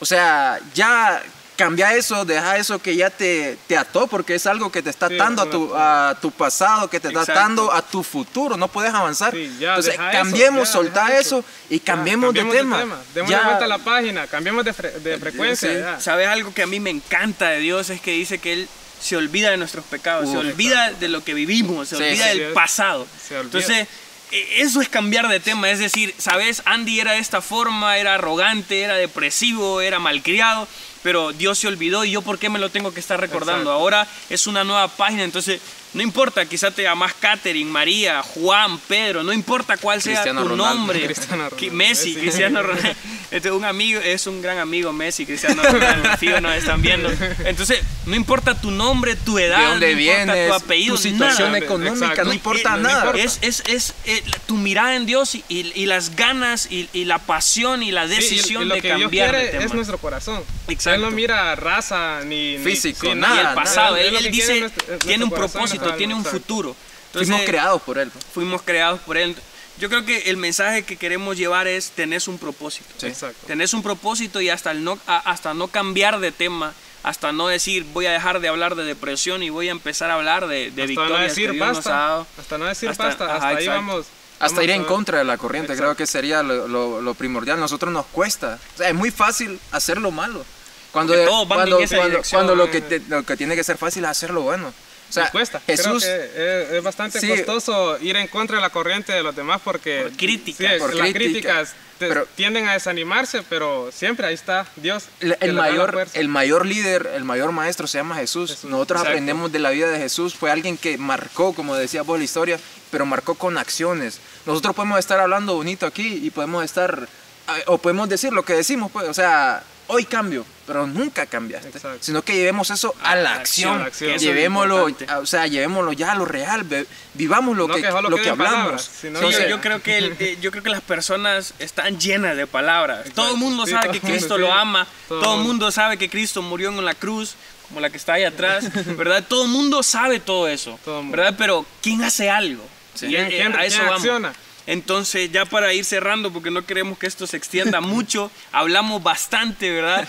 O 0.00 0.04
sea, 0.06 0.58
ya 0.74 1.22
cambia 1.56 1.94
eso, 1.94 2.26
deja 2.26 2.58
eso 2.58 2.78
que 2.80 2.94
ya 2.96 3.08
te, 3.08 3.56
te 3.66 3.78
ató, 3.78 4.06
porque 4.06 4.34
es 4.34 4.46
algo 4.46 4.70
que 4.70 4.82
te 4.82 4.90
está 4.90 5.08
Sí, 5.08 5.14
atando 5.14 5.40
a 5.40 5.48
tu, 5.50 5.72
a 5.74 6.18
tu 6.20 6.30
pasado, 6.30 6.90
que 6.90 7.00
te 7.00 7.08
está 7.08 7.20
Exacto. 7.20 7.40
atando 7.40 7.72
a 7.72 7.80
tu 7.80 8.02
futuro, 8.02 8.58
no 8.58 8.68
puedes 8.68 8.92
avanzar. 8.92 9.32
Sí, 9.32 9.56
ya, 9.58 9.70
Entonces 9.70 9.94
eso, 9.94 10.02
cambiemos, 10.12 10.68
ya, 10.68 10.72
soltá 10.74 11.18
eso 11.18 11.38
eso. 11.38 11.44
y 11.70 11.78
ya, 11.78 11.84
cambiemos, 11.86 12.34
de 12.34 12.44
tema. 12.44 12.84
Demos 13.14 13.30
Ya- 13.30 13.38
una 13.38 13.46
vuelta 13.48 13.64
a 13.64 13.68
la 13.68 13.78
página, 13.78 14.26
cambiemos 14.26 14.66
de, 14.66 14.74
fre- 14.74 14.92
de 14.96 15.16
frecuencia. 15.16 15.70
sí. 15.72 15.78
ya. 15.78 15.98
¿Sabes 15.98 16.28
algo 16.28 16.52
que 16.52 16.62
a 16.62 16.66
mí 16.66 16.78
me 16.78 16.90
encanta 16.90 17.48
de 17.48 17.60
Dios? 17.60 17.88
Es 17.88 18.02
que 18.02 18.10
dice 18.10 18.36
que 18.38 18.52
Él 18.52 18.68
se 19.00 19.16
olvida 19.16 19.50
de 19.50 19.56
nuestros 19.56 19.86
pecados, 19.86 20.28
se 20.30 20.36
Uf, 20.36 20.44
olvida 20.44 20.90
de 20.92 21.08
lo 21.08 21.24
que 21.24 21.32
vivimos, 21.32 21.88
se 21.88 21.96
Sí, 21.96 22.02
olvida 22.02 22.32
sí, 22.32 22.38
del 22.38 22.52
pasado. 22.52 23.06
Se 23.26 23.34
olvida. 23.38 23.58
Entonces, 23.60 23.88
eso 24.30 24.80
es 24.80 24.88
cambiar 24.88 25.28
de 25.28 25.40
tema. 25.40 25.70
Es 25.70 25.78
decir, 25.78 26.14
¿sabes? 26.18 26.62
Andy 26.64 27.00
era 27.00 27.12
de 27.12 27.18
esta 27.18 27.40
forma, 27.40 27.96
era 27.98 28.14
arrogante, 28.14 28.82
era 28.82 28.94
depresivo, 28.94 29.80
era 29.80 29.98
malcriado, 29.98 30.66
pero 31.02 31.32
Dios 31.32 31.58
se 31.58 31.68
olvidó 31.68 32.04
y 32.04 32.10
yo 32.12 32.22
por 32.22 32.38
qué 32.38 32.48
me 32.48 32.58
lo 32.58 32.70
tengo 32.70 32.92
que 32.92 33.00
estar 33.00 33.20
recordando. 33.20 33.70
Exacto. 33.70 33.80
Ahora 33.80 34.06
es 34.28 34.46
una 34.46 34.64
nueva 34.64 34.88
página, 34.88 35.22
entonces 35.24 35.60
no 35.94 36.02
importa, 36.02 36.44
quizá 36.44 36.70
te 36.70 36.82
llamas 36.82 37.14
Catherine, 37.14 37.70
María, 37.70 38.22
Juan, 38.22 38.78
Pedro, 38.80 39.22
no 39.22 39.32
importa 39.32 39.76
cuál 39.78 40.02
sea 40.02 40.22
tu 40.22 40.28
Ronaldo. 40.30 40.56
nombre. 40.56 41.00
Cristiano 41.06 41.48
Ronaldo, 41.48 41.72
Messi. 41.74 42.14
Cristiano 42.14 42.62
Ronaldo. 42.64 42.88
Este, 43.30 43.50
un 43.50 43.64
amigo, 43.64 44.00
es 44.00 44.26
un 44.28 44.40
gran 44.40 44.58
amigo 44.58 44.92
Messi, 44.92 45.26
Cristiano 45.26 45.60
Ronaldo, 45.62 46.08
nos 46.40 46.54
están 46.54 46.80
viendo. 46.80 47.10
Entonces, 47.44 47.80
no 48.06 48.14
importa 48.14 48.54
tu 48.60 48.70
nombre, 48.70 49.16
tu 49.16 49.38
edad, 49.38 49.58
de 49.58 49.64
dónde 49.66 49.94
no 49.94 50.00
importa 50.00 50.24
vienes, 50.34 50.48
tu 50.48 50.54
apellido, 50.54 50.94
tu 50.96 51.02
situación 51.02 51.48
nada. 51.52 51.58
económica, 51.58 51.94
Exacto. 52.06 52.22
no 52.22 52.28
No, 52.28 52.34
importa 52.34 52.68
eh, 52.68 52.76
no 52.76 52.82
nada. 52.88 52.98
importa. 53.06 53.22
Es, 53.22 53.38
es, 53.42 53.62
es 53.66 53.94
eh, 54.04 54.22
tu 54.46 54.56
mirada 54.56 54.94
en 54.94 55.06
Dios 55.06 55.34
y, 55.34 55.44
y- 55.48 55.72
y 55.74 55.86
las 55.86 56.14
ganas 56.14 56.68
y, 56.70 56.88
y 56.92 57.04
la 57.04 57.18
pasión 57.18 57.82
y 57.82 57.90
la 57.90 58.06
Sí, 58.06 58.12
y- 58.12 58.16
decisión 58.16 58.62
y 58.62 58.66
lo 58.66 58.74
de 58.76 58.80
que 58.82 58.88
Dios 58.88 59.00
cambiar 59.02 59.34
de 59.36 59.50
quiere 59.50 59.64
es 59.64 59.74
nuestro 59.74 59.98
corazón. 59.98 60.42
Exacto. 60.68 60.94
Él 60.94 61.00
no 61.02 61.10
mira 61.10 61.54
raza 61.56 62.20
ni 62.24 62.58
ni- 62.58 62.64
Físico, 62.64 63.08
sí, 63.08 63.14
nada, 63.16 63.34
y 63.34 63.38
el 63.38 63.44
nada. 63.44 63.54
pasado, 63.56 63.96
Él 63.96 64.14
él, 64.14 64.26
él 64.26 64.30
dice, 64.32 64.54
es 64.54 64.60
nuestro- 64.60 64.94
es 64.94 64.98
tiene 65.00 65.18
nuestro 65.24 65.44
un 65.44 65.50
propósito, 65.52 65.94
tiene 65.94 66.14
un 66.14 66.24
futuro. 66.24 66.76
Fuimos 67.12 67.28
Entonces, 67.30 67.48
creados 67.50 67.82
por 67.82 67.98
él. 67.98 68.10
fuimos 68.34 68.62
creados 68.62 69.00
por 69.00 69.16
Él. 69.16 69.34
Yo 69.78 69.88
creo 69.88 70.04
que 70.04 70.30
el 70.30 70.36
mensaje 70.36 70.82
que 70.84 70.96
queremos 70.96 71.36
llevar 71.36 71.66
es 71.66 71.90
tenés 71.90 72.28
un 72.28 72.38
propósito. 72.38 72.88
Sí. 72.96 73.06
Exacto. 73.06 73.46
Tenés 73.46 73.74
un 73.74 73.82
propósito 73.82 74.40
y 74.40 74.48
hasta, 74.48 74.70
el 74.70 74.82
no, 74.84 74.98
a- 75.06 75.18
hasta 75.30 75.52
no 75.54 75.68
cambiar 75.68 76.18
de 76.20 76.32
tema, 76.32 76.72
hasta 77.02 77.32
no 77.32 77.46
decir 77.48 77.84
voy 77.92 78.06
a 78.06 78.12
dejar 78.12 78.40
de 78.40 78.48
hablar 78.48 78.74
de 78.74 78.84
depresión 78.84 79.42
y 79.42 79.50
voy 79.50 79.68
a 79.68 79.72
empezar 79.72 80.10
a 80.10 80.14
hablar 80.14 80.46
de, 80.48 80.70
de 80.70 80.82
Hasta 80.82 80.82
no 80.82 80.86
victorias 80.88 81.20
decir 81.28 81.46
que 81.50 81.52
Dios 81.56 81.66
nos 81.68 81.76
basta. 81.76 81.90
ha 81.96 82.08
dado. 82.08 82.26
Hasta 82.38 82.58
no 82.58 82.64
decir 82.64 82.88
Hasta- 82.88 83.04
basta. 83.04 83.24
ajá, 83.26 83.34
Hasta 83.34 83.48
ahí 83.48 83.66
vamos. 83.68 84.06
Hasta 84.38 84.54
vamos 84.56 84.64
ir 84.64 84.70
en 84.70 84.84
contra 84.84 85.18
de 85.18 85.24
la 85.24 85.38
corriente, 85.38 85.72
Exacto. 85.72 85.92
creo 85.92 85.96
que 85.96 86.06
sería 86.06 86.42
lo, 86.42 86.66
lo- 86.68 87.00
lo 87.00 87.14
primordial. 87.14 87.58
Nosotros 87.60 87.92
nos 87.92 88.06
cuesta. 88.06 88.58
O 88.74 88.78
sea, 88.78 88.88
es 88.88 88.94
muy 88.94 89.10
fácil 89.10 89.58
hacer 89.72 89.98
lo 89.98 90.10
malo. 90.10 90.44
Cuando, 90.92 91.12
cuando, 91.46 91.78
esa 91.80 91.96
cuando, 91.96 92.10
dirección, 92.10 92.38
cuando 92.46 92.54
lo, 92.54 92.70
que 92.70 92.80
te- 92.80 93.00
lo 93.08 93.22
que 93.22 93.36
tiene 93.36 93.54
que 93.54 93.62
ser 93.64 93.76
fácil 93.76 94.04
es 94.04 94.10
hacer 94.10 94.30
lo 94.30 94.40
bueno. 94.42 94.72
O 95.08 95.12
sea, 95.12 95.30
cuesta. 95.30 95.60
Jesús, 95.66 96.02
Creo 96.04 96.20
que 96.34 96.62
es, 96.64 96.70
es 96.72 96.82
bastante 96.82 97.20
Sí. 97.20 97.28
costoso 97.28 97.98
ir 98.00 98.16
en 98.16 98.26
contra 98.28 98.56
de 98.56 98.62
la 98.62 98.70
corriente 98.70 99.12
de 99.12 99.22
los 99.22 99.34
demás 99.36 99.60
porque 99.64 100.02
Por 100.02 100.12
críticas. 100.16 100.72
sí, 100.74 100.78
Por 100.78 100.94
las 100.94 101.10
críticas. 101.12 101.70
críticas 101.70 101.74
te- 101.98 102.08
Pero- 102.08 102.26
tienden 102.34 102.68
a 102.68 102.72
desanimarse, 102.74 103.42
pero 103.48 103.90
siempre 103.92 104.26
ahí 104.26 104.34
está 104.34 104.66
Dios. 104.76 105.04
el, 105.20 105.52
mayor, 105.54 106.06
el 106.12 106.28
mayor 106.28 106.66
líder, 106.66 107.10
el 107.14 107.24
mayor 107.24 107.52
maestro 107.52 107.86
se 107.86 107.98
llama 107.98 108.16
Jesús. 108.16 108.50
Jesús, 108.50 108.70
Nosotros 108.70 108.98
exacto. 108.98 109.10
aprendemos 109.12 109.50
de 109.52 109.58
la 109.60 109.70
vida 109.70 109.88
de 109.88 109.98
Jesús. 109.98 110.34
Fue 110.34 110.50
alguien 110.50 110.76
que 110.76 110.98
marcó, 110.98 111.54
como 111.54 111.74
decía 111.76 112.02
vos, 112.02 112.18
la 112.18 112.24
historia, 112.24 112.58
pero 112.90 113.06
marcó 113.06 113.34
con 113.36 113.56
acciones. 113.56 114.20
Nosotros 114.44 114.74
podemos 114.74 114.98
estar 114.98 115.18
hablando 115.20 115.54
bonito 115.54 115.86
aquí 115.86 116.20
y 116.22 116.30
podemos 116.30 116.64
estar, 116.64 117.08
ah, 117.46 117.56
o 117.66 117.78
podemos 117.78 118.08
decir 118.10 118.32
lo 118.32 118.44
que 118.44 118.52
decimos, 118.54 118.90
pues, 118.92 119.08
o 119.08 119.14
sea, 119.14 119.62
hoy 119.88 120.04
cambio, 120.04 120.44
pero 120.66 120.86
nunca 120.86 121.26
cambiaste, 121.26 121.68
Exacto. 121.68 121.98
sino 122.00 122.22
que 122.22 122.34
llevemos 122.34 122.70
eso 122.70 122.94
a 123.02 123.14
la 123.14 123.34
acción, 123.34 123.88
llevémoslo, 124.18 124.88
a- 125.08 125.18
o 125.18 125.26
sea, 125.26 125.46
llevémoslo 125.46 125.92
ya 125.92 126.12
a 126.12 126.14
lo 126.14 126.24
real, 126.24 126.66
vivamos 127.14 127.56
lo 127.56 127.68
No 127.68 127.74
que, 127.74 127.82
que 127.82 127.90
solo 127.90 128.08
lo 128.10 128.16
que 128.16 128.22
queden 128.22 128.32
hablamos. 128.40 128.88
palabras, 128.88 129.40
yo, 129.42 129.48
yo 129.48 129.60
creo 129.60 129.82
que 129.82 129.98
el- 129.98 130.16
eh, 130.18 130.38
yo 130.40 130.50
creo 130.50 130.62
que 130.62 130.70
las 130.70 130.80
personas 130.82 131.54
están 131.58 131.98
llenas 132.00 132.36
de 132.36 132.46
palabras. 132.46 133.06
Todo 133.14 133.30
el 133.32 133.36
mundo 133.36 133.64
Sí, 133.64 133.72
sabe 133.72 133.84
todo 133.84 133.92
que 133.92 134.00
mundo, 134.00 134.12
Cristo 134.16 134.34
sí. 134.34 134.40
lo 134.40 134.52
ama. 134.52 134.86
Todo 135.08 135.20
Todo 135.22 135.34
el 135.36 135.40
mundo. 135.42 135.70
sabe 135.70 135.96
que 135.98 136.10
Cristo 136.10 136.42
murió 136.42 136.68
en 136.70 136.84
la 136.84 136.94
cruz, 136.94 137.34
como 137.68 137.80
la 137.80 137.90
que 137.90 137.96
está 137.96 138.14
ahí 138.14 138.24
atrás, 138.24 138.64
¿verdad? 138.96 139.24
Todo 139.28 139.44
el 139.44 139.50
mundo 139.50 139.82
sabe 139.82 140.20
todo 140.20 140.48
eso, 140.48 140.78
Todo. 140.84 141.02
¿verdad? 141.10 141.34
Pero 141.38 141.64
¿quién 141.82 142.02
hace 142.02 142.30
algo? 142.30 142.64
Sí. 142.94 143.06
Y, 143.06 143.08
¿Quién- 143.10 143.26
eh, 143.26 143.28
quién- 143.30 143.54
a 143.56 143.64
eso 143.64 143.76
quién 143.76 143.86
vamos. 143.88 144.00
acciona? 144.00 144.32
Entonces, 144.66 145.30
ya 145.30 145.44
para 145.44 145.72
ir 145.72 145.84
cerrando, 145.84 146.32
porque 146.32 146.50
no 146.50 146.66
queremos 146.66 146.98
que 146.98 147.06
esto 147.06 147.26
se 147.26 147.36
extienda 147.36 147.80
mucho, 147.82 148.30
hablamos 148.52 149.02
bastante, 149.02 149.70
¿verdad? 149.70 150.08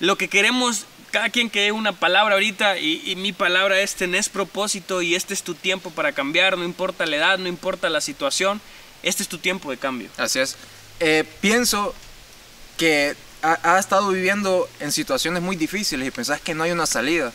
Lo 0.00 0.16
que 0.16 0.28
queremos, 0.28 0.86
cada 1.12 1.28
quien 1.28 1.48
que 1.48 1.60
dé 1.60 1.72
una 1.72 1.92
palabra 1.92 2.34
ahorita, 2.34 2.78
y, 2.78 3.02
y 3.04 3.16
mi 3.16 3.32
palabra 3.32 3.80
es 3.80 3.94
tenés 3.94 4.28
propósito 4.28 5.00
y 5.02 5.14
este 5.14 5.32
es 5.34 5.42
tu 5.42 5.54
tiempo 5.54 5.90
para 5.90 6.12
cambiar, 6.12 6.58
no 6.58 6.64
importa 6.64 7.06
la 7.06 7.16
edad, 7.16 7.38
no 7.38 7.48
importa 7.48 7.88
la 7.88 8.00
situación, 8.00 8.60
este 9.02 9.22
es 9.22 9.28
tu 9.28 9.38
tiempo 9.38 9.70
de 9.70 9.76
cambio. 9.76 10.08
Así 10.16 10.40
es. 10.40 10.56
Eh, 11.00 11.24
pienso 11.40 11.94
que 12.76 13.14
ha, 13.42 13.74
ha 13.74 13.78
estado 13.78 14.08
viviendo 14.10 14.68
en 14.80 14.90
situaciones 14.90 15.42
muy 15.42 15.56
difíciles 15.56 16.08
y 16.08 16.10
pensás 16.10 16.40
que 16.40 16.54
no 16.54 16.64
hay 16.64 16.72
una 16.72 16.86
salida. 16.86 17.32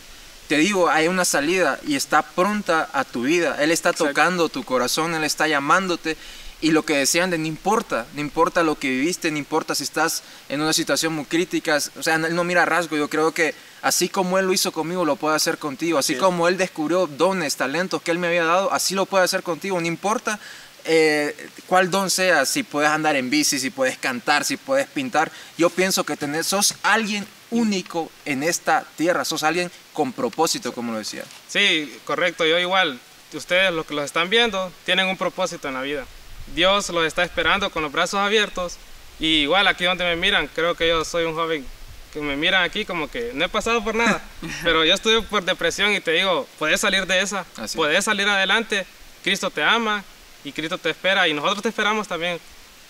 Te 0.48 0.56
digo, 0.56 0.90
hay 0.90 1.06
una 1.06 1.24
salida 1.24 1.78
y 1.86 1.94
está 1.94 2.22
pronta 2.22 2.90
a 2.92 3.04
tu 3.04 3.22
vida. 3.22 3.56
Él 3.60 3.70
está 3.70 3.90
Exacto. 3.90 4.08
tocando 4.08 4.48
tu 4.48 4.64
corazón, 4.64 5.14
Él 5.14 5.22
está 5.22 5.46
llamándote. 5.46 6.16
Y 6.62 6.72
lo 6.72 6.84
que 6.84 6.94
decían 6.96 7.30
de 7.30 7.38
no 7.38 7.46
importa, 7.46 8.06
no 8.14 8.20
importa 8.20 8.62
lo 8.62 8.74
que 8.78 8.90
viviste, 8.90 9.30
no 9.30 9.38
importa 9.38 9.74
si 9.74 9.82
estás 9.84 10.22
en 10.50 10.60
una 10.60 10.74
situación 10.74 11.14
muy 11.14 11.24
crítica, 11.24 11.78
o 11.98 12.02
sea, 12.02 12.16
Él 12.16 12.34
no 12.34 12.44
mira 12.44 12.66
rasgo, 12.66 12.96
yo 12.98 13.08
creo 13.08 13.32
que 13.32 13.54
así 13.80 14.10
como 14.10 14.38
Él 14.38 14.44
lo 14.46 14.52
hizo 14.52 14.70
conmigo, 14.70 15.06
lo 15.06 15.16
puede 15.16 15.36
hacer 15.36 15.56
contigo, 15.56 15.96
así 15.98 16.14
Sí. 16.14 16.18
como 16.20 16.48
Él 16.48 16.58
descubrió 16.58 17.06
dones, 17.06 17.56
talentos 17.56 18.02
que 18.02 18.10
Él 18.10 18.18
me 18.18 18.26
había 18.26 18.44
dado, 18.44 18.70
así 18.74 18.94
lo 18.94 19.06
puede 19.06 19.24
hacer 19.24 19.42
contigo, 19.42 19.80
no 19.80 19.86
importa 19.86 20.38
eh, 20.84 21.34
cuál 21.66 21.90
don 21.90 22.08
sea, 22.10 22.46
si 22.46 22.62
puedes 22.62 22.90
andar 22.90 23.14
en 23.16 23.28
bici, 23.30 23.58
si 23.58 23.68
puedes 23.70 23.98
cantar, 23.98 24.44
si 24.44 24.56
puedes 24.56 24.86
pintar, 24.86 25.30
yo 25.58 25.68
pienso 25.70 26.04
que 26.04 26.16
tenés, 26.16 26.46
sos 26.46 26.74
alguien 26.82 27.26
único 27.50 28.10
en 28.24 28.42
esta 28.42 28.84
tierra, 28.96 29.24
sos 29.24 29.42
alguien 29.42 29.70
con 29.92 30.12
propósito, 30.12 30.72
como 30.72 30.92
lo 30.92 30.98
decía. 30.98 31.24
Sí, 31.48 31.94
correcto, 32.04 32.44
yo 32.46 32.58
igual. 32.58 32.98
Ustedes, 33.34 33.72
los 33.72 33.84
que 33.86 33.94
los 33.94 34.04
están 34.04 34.28
viendo, 34.30 34.72
tienen 34.86 35.06
un 35.06 35.16
propósito 35.16 35.68
en 35.68 35.74
la 35.74 35.82
vida. 35.82 36.06
Dios 36.54 36.88
los 36.90 37.04
está 37.04 37.22
esperando 37.22 37.70
con 37.70 37.82
los 37.82 37.92
brazos 37.92 38.20
abiertos. 38.20 38.76
Y 39.18 39.42
igual 39.42 39.66
aquí 39.68 39.84
donde 39.84 40.04
me 40.04 40.16
miran, 40.16 40.48
creo 40.54 40.74
que 40.74 40.88
yo 40.88 41.04
soy 41.04 41.24
un 41.24 41.34
joven 41.34 41.66
que 42.12 42.20
me 42.20 42.36
miran 42.36 42.62
aquí 42.64 42.84
como 42.84 43.08
que 43.08 43.30
no 43.34 43.44
he 43.44 43.48
pasado 43.48 43.84
por 43.84 43.94
nada. 43.94 44.22
pero 44.62 44.84
yo 44.84 44.94
estuve 44.94 45.22
por 45.22 45.44
depresión 45.44 45.92
y 45.92 46.00
te 46.00 46.12
digo, 46.12 46.48
puedes 46.58 46.80
salir 46.80 47.06
de 47.06 47.20
esa, 47.20 47.44
Así. 47.56 47.76
puedes 47.76 48.04
salir 48.04 48.26
adelante. 48.28 48.86
Cristo 49.22 49.50
te 49.50 49.62
ama 49.62 50.02
y 50.42 50.52
Cristo 50.52 50.78
te 50.78 50.90
espera 50.90 51.28
y 51.28 51.34
nosotros 51.34 51.62
te 51.62 51.68
esperamos 51.68 52.08
también. 52.08 52.40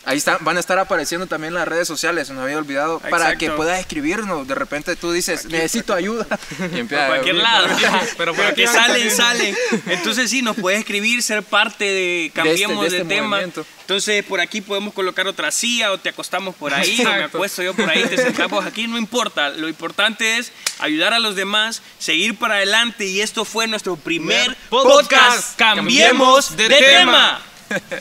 Ahí 0.04 0.16
está, 0.16 0.38
van 0.40 0.57
a 0.57 0.61
estar 0.61 0.78
apareciendo 0.78 1.26
también 1.26 1.52
las 1.52 1.69
redes 1.69 1.87
sociales, 1.87 2.28
se 2.28 2.33
nos 2.33 2.42
había 2.42 2.57
olvidado, 2.57 3.00
para 3.00 3.37
que 3.37 3.50
puedas 3.50 3.78
escribirnos. 3.78 4.49
De 4.49 4.54
repente 4.54 4.97
tú 4.97 5.12
dices, 5.12 5.45
necesito 5.45 5.92
ayuda. 5.92 6.26
Y 6.75 6.78
empieza 6.78 7.07
cualquier 7.09 7.37
lado. 7.37 7.69
pero 8.16 8.35
por 8.35 8.47
aquí 8.47 8.66
salen, 8.66 9.11
salen. 9.11 9.54
Entonces 9.87 10.30
sí, 10.30 10.40
nos 10.40 10.57
puedes 10.57 10.80
escribir, 10.80 11.23
ser 11.23 11.42
parte 11.42 11.85
de 11.85 12.33
Cambiemos 12.35 12.85
de 12.85 12.90
de, 12.90 12.97
este 12.97 13.09
tema. 13.09 13.28
movimiento. 13.28 13.66
Entonces 13.83 14.25
por 14.25 14.40
aquí 14.40 14.61
podemos 14.61 14.95
colocar 14.95 15.26
otra 15.26 15.50
silla 15.50 15.92
o 15.92 15.99
te 15.99 16.09
acostamos 16.09 16.54
por 16.54 16.73
ahí 16.73 17.00
o 17.04 17.09
me 17.11 17.25
acuesto 17.25 17.62
yo 17.62 17.75
por 17.75 17.90
ahí, 17.90 18.04
te 18.04 18.16
sentamos 18.16 18.64
aquí, 18.64 18.87
no 18.87 18.97
importa. 18.97 19.50
Lo 19.50 19.69
importante 19.69 20.38
es 20.38 20.52
ayudar 20.78 21.12
a 21.12 21.19
los 21.19 21.37
demás, 21.37 21.83
seguir 21.99 22.38
para 22.38 22.54
adelante 22.54 23.04
y 23.07 23.21
esto 23.21 23.45
fue 23.45 23.66
nuestro 23.66 23.97
primer 23.97 24.57
Podcast. 24.71 25.00
podcast. 25.00 25.59
Cambiemos 25.59 26.57
de, 26.57 26.69
Cambiemos 26.69 26.80
de 26.80 26.97
tema. 26.97 27.42
tema. 27.69 28.00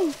¡Woo! 0.00 0.14